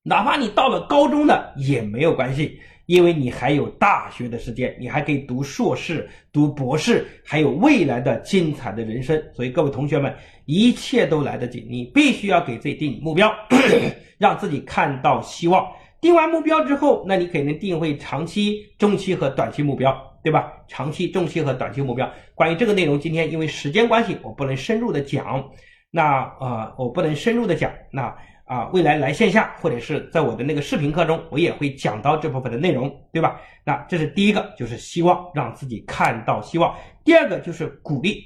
[0.02, 2.58] 哪怕你到了高中了也没有关系。
[2.88, 9.22] 因为你还有大学的时间，你还可以读硕士、读博士，还有未来的精彩的人生。
[9.34, 10.16] 所以各位同学们，
[10.46, 11.68] 一切都来得及。
[11.70, 13.30] 你必须要给自己定目标，
[14.18, 15.68] 让自己看到希望。
[16.00, 20.52] 定完目标之后，那你可能定会长期、中期和短期目标，对吧？
[20.70, 22.10] 长期、中期和短期目标。
[22.36, 25.44] 关于这个内容，今天因为时间关系，我不能深入的讲。
[25.92, 27.70] 那呃，我不能深入的讲。
[27.92, 28.16] 那。
[28.48, 33.40] 啊，未来来线下或者是在我的那个视频课中，我也会讲到这部分的内容，对吧？
[33.66, 36.74] 那这是第一个，就是希望让自己看到希望。
[37.04, 38.26] 第二个就是鼓励。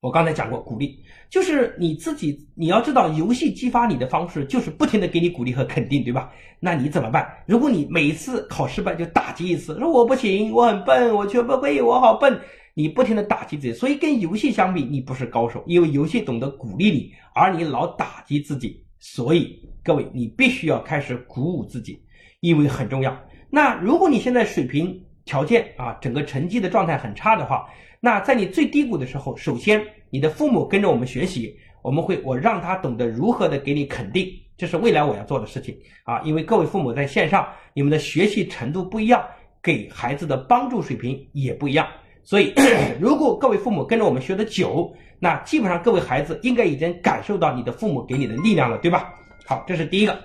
[0.00, 6.30] 我刚才讲过，鼓励就是你自己，你要知道，游戏激发你的方式就是不停的给你鼓励和肯定，对吧？
[6.60, 7.28] 那你怎么办？
[7.46, 12.38] 如果你每次考失败就打击一次，说我不行，我很笨，我学不会，我好笨。
[12.74, 18.85] 你不停的打击自己，所以跟游戏相比，你不是高手，因为游戏懂得鼓励你，而你老打击自己。
[18.98, 22.02] 所以各位，你必须要开始鼓舞自己，
[22.40, 23.16] 因为很重要。
[23.50, 27.68] 那如果你现在水平条件啊，整个成绩的状态很差的话，
[28.00, 36.20] 那在你最低谷的时候，首先你的父母跟着我们学习，我们会我让他懂得如何的给你肯定，这是未来我要做的事情啊。
[36.22, 39.24] 因为各位父母在线上，你们的学习程度不一样，
[39.62, 41.86] 给孩子的帮助水平也不一样。
[42.22, 42.52] 所以，
[43.00, 49.12] 如果各位父母跟着我们学的久，那基本上各位孩子应该已经感受到你的父母给你的力量了，对吧？
[49.46, 50.18] 好，这是第一个。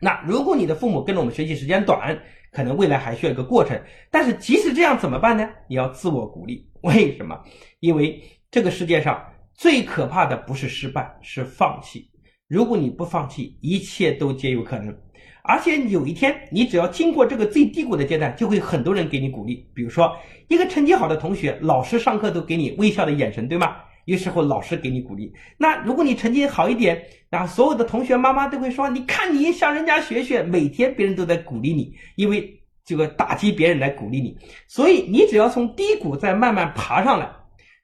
[0.00, 2.18] 那如果你的父母跟着我们学习时间短，
[2.52, 3.80] 可能未来还需要一个过程。
[4.10, 5.48] 但是即使这样怎么办呢？
[5.68, 6.68] 你要自我鼓励。
[6.82, 7.38] 为什么？
[7.80, 9.20] 因为这个世界上
[9.54, 12.08] 最可怕的不是失败，是放弃。
[12.46, 14.94] 如果你不放弃，一切都皆有可能。
[15.42, 19.66] 而且有一天，你只要经过这个最低谷的阶段，就会很多人给你鼓励。
[19.74, 20.14] 比如说，
[20.48, 23.76] 一个成绩好的同学，老师上课都给你微笑的眼神，对吗？
[24.04, 25.32] 有时候老师给你鼓励。
[25.56, 32.48] 那如果你成绩好一点，然后所有的同学妈妈都会说：“你看你向人家学学。”每天别人都在鼓励你，因为
[32.84, 34.36] 这个打击别人来鼓励你。
[34.68, 37.30] 所以你只要从低谷再慢慢爬上来，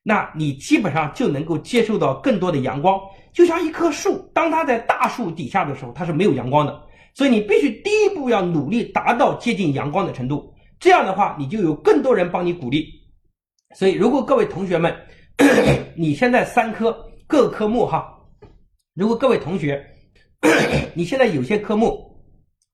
[0.03, 3.01] 那你基本上就能够接受到更多的阳光。
[3.33, 6.83] 就像一棵树，当它在大树底下的时候，它是没有阳光的。
[7.15, 12.87] 所以你必须第一步要努力达到接近阳光的程度，这样的话你就有更多人帮你鼓励。
[13.75, 14.95] 所以如果各位同学们，
[15.97, 18.19] 你现在三科各科目哈，
[18.95, 19.85] 如果各位同学
[20.95, 22.23] 你现在有些科目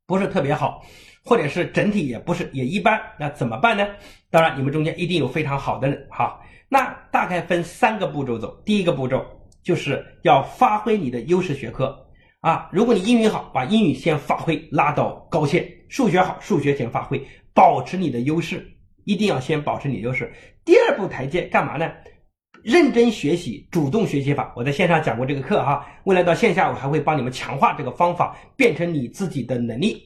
[0.07, 0.85] 不是特别好，
[1.25, 3.87] 或者是整体也不是也一般，那怎么办呢？
[4.31, 8.61] 当然你们中间一定有非常好的人哈，那大概分三个步骤走。
[8.65, 9.25] 第一个步骤
[9.63, 12.05] 就是要发挥你的优势学科。
[12.41, 17.21] 啊，如果你英语好，把英语先发挥拉到高线；数学好，数学先发挥，
[17.53, 18.65] 保持你的优势，
[19.05, 20.33] 一定要先保持你优势。
[20.65, 21.91] 第二步台阶干嘛呢？
[22.67, 24.53] 认真学习，主动学习法。
[24.57, 30.03] 我在线上讲过这个课哈，未来到线下我还会帮你们强化这个方法，变成你自己的能力。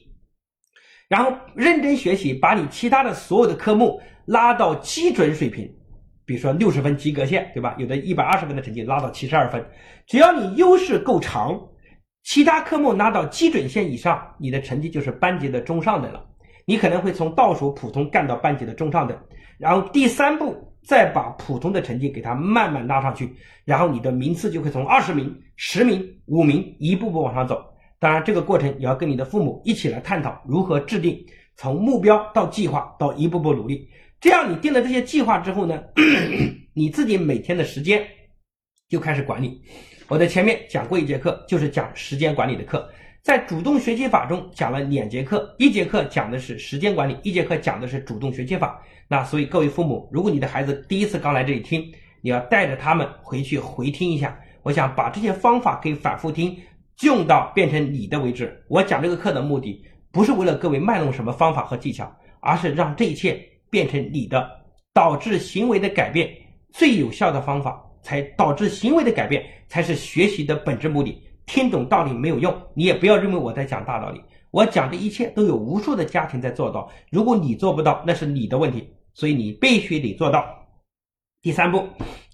[1.07, 5.67] 然后认真学习，把你其他的所有的科目拉到基准水平，
[6.23, 7.75] 比如说六十分及格线，对吧？
[7.79, 9.65] 有的一百二十分的成绩拉到七十二分，
[10.05, 11.59] 只要你优势够长。
[12.21, 16.23] 其他科目拉到基准线以上，你的成绩就是班级的中上等了。
[16.67, 19.17] 你可能会从倒数普通干到班级的中上等，
[19.57, 27.63] 然后第三步再把普通的成绩给它慢慢拉上去，然后你的名次就会从二十名、十名、五名一步步往上走。
[27.99, 31.23] 当然，这个过程也要跟你的父母一起来探讨如何制定，
[31.55, 33.87] 从目标到计划到一步步努力。
[34.19, 35.83] 这样你定了这些计划之后呢，
[36.73, 38.03] 你自己每天的时间
[38.89, 39.61] 就开始管理。
[40.07, 42.89] 我在前面讲过一节课，就是讲时间管理的课，
[43.21, 48.81] 在主动学习法中讲了两节课，一节课讲的是时间管理，一节课讲的是主动学习法。
[49.07, 51.85] 那所以各位父母，如果你的孩子第一次刚来这里听，
[52.21, 54.35] 你要带着他们回去回听一下。
[54.63, 56.57] 我想把这些方法可以反复听，
[57.03, 58.59] 用到变成你的为止。
[58.67, 64.49] 我讲这个课的目的，不是为了各位卖弄什么方法和技巧，而是让这一切变成你的，
[64.93, 66.27] 导致行为的改变
[66.71, 67.87] 最有效的方法。
[68.03, 71.21] 才导致行为的改变，才是学习的本质目的。
[71.51, 74.21] 听懂道理没有用，你也不要认为我在讲大道理。
[74.51, 76.89] 我讲的一切都有无数的家庭在做到。
[77.09, 78.87] 如果你做不到，那是你的问题。
[79.13, 80.45] 所以你必须得做到。
[81.41, 81.85] 第三步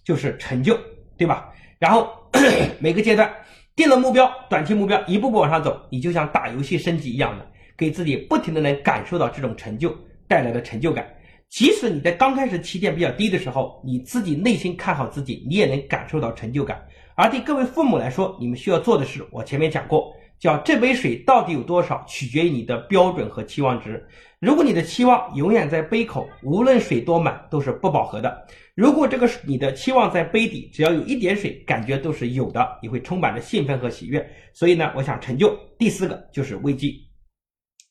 [0.03, 0.77] 就是成就，
[1.17, 1.51] 对吧？
[1.79, 2.07] 然后
[2.77, 3.27] 每个阶段
[3.75, 9.91] 定了目标，短期目标一步步往上走，你就像打游戏升级一样的，给自己不停的能感受到这种成就
[10.27, 11.03] 带来的成就感。
[11.49, 16.79] 即使你在刚开始起点比较低的时候，你自己内心看好自己，你也能感受到成就感。
[17.17, 24.07] 而对各位父母来说，你们需要做的是，我前面讲过，叫这杯水到底有多少，取决于你的标准和期望值。
[24.39, 28.29] 如果你的期望永远在杯口，无论水多满都是不饱和的；
[28.75, 34.23] 如果这个你的期望在杯底，只要有一点水，感觉都是有的，你会充满着兴奋和喜悦。
[34.53, 37.01] 所以呢，我想成就第四个就是危机，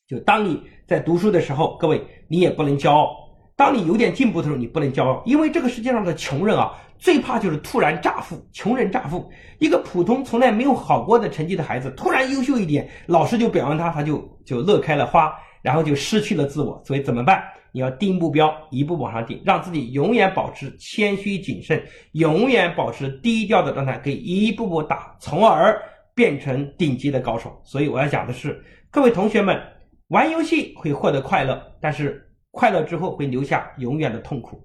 [0.07, 3.13] 就当你在读书的时候，各位你也不能骄傲。
[3.57, 8.37] 当你有点进步的时候，你不能骄傲，因为这个世界上的穷人啊，最怕就是突然乍富。
[8.51, 9.29] 穷人乍富，
[9.59, 16.81] 一个普通从来没有好过的成绩的孩子，突然优秀一点，老师就表扬他，他就就乐开了花，然后就失去了自我。
[16.85, 17.43] 所以怎么办？
[17.71, 21.83] 你要定目标，一步往上定，让自己永远保持谦虚谨慎，
[22.13, 25.79] 永远保持低调的状态，可以一步步打，从而
[26.15, 27.59] 变成顶级的高手。
[27.63, 29.61] 所以我要讲的是，各位同学们，
[30.07, 32.23] 玩游戏会获得快乐，但是。
[32.49, 34.59] 快乐之后会留下永远的痛苦，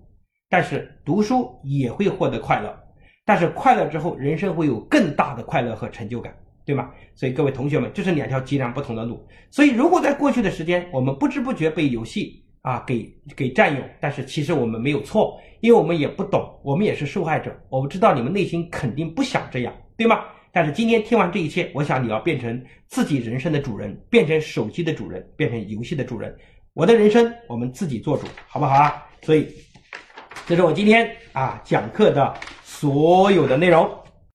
[0.53, 2.78] 但是读书也会获得快乐，
[3.24, 6.36] 但是快乐之后人生会有更大的快乐和成就感，
[6.66, 6.90] 对吗？
[7.14, 9.26] 所以各位同学们，这是两条截然不同的路。
[9.50, 20.22] 所以如果在过去的时间，我们不知不觉被游戏啊给给占有，但是其实我们没有错，因为我们也不懂，我们也是受害者，我们知道你们内心肯定不想这样，对吗？
[20.53, 26.36] 但是今天听完这一切，我想你要变成自己人生的主人，变成手机的主人，变成游戏的主人。
[26.74, 29.03] 我的人生我们自己做主，好不好啊？
[29.22, 29.48] 所以，
[30.47, 34.01] 这是我今天啊讲课的所有的内容。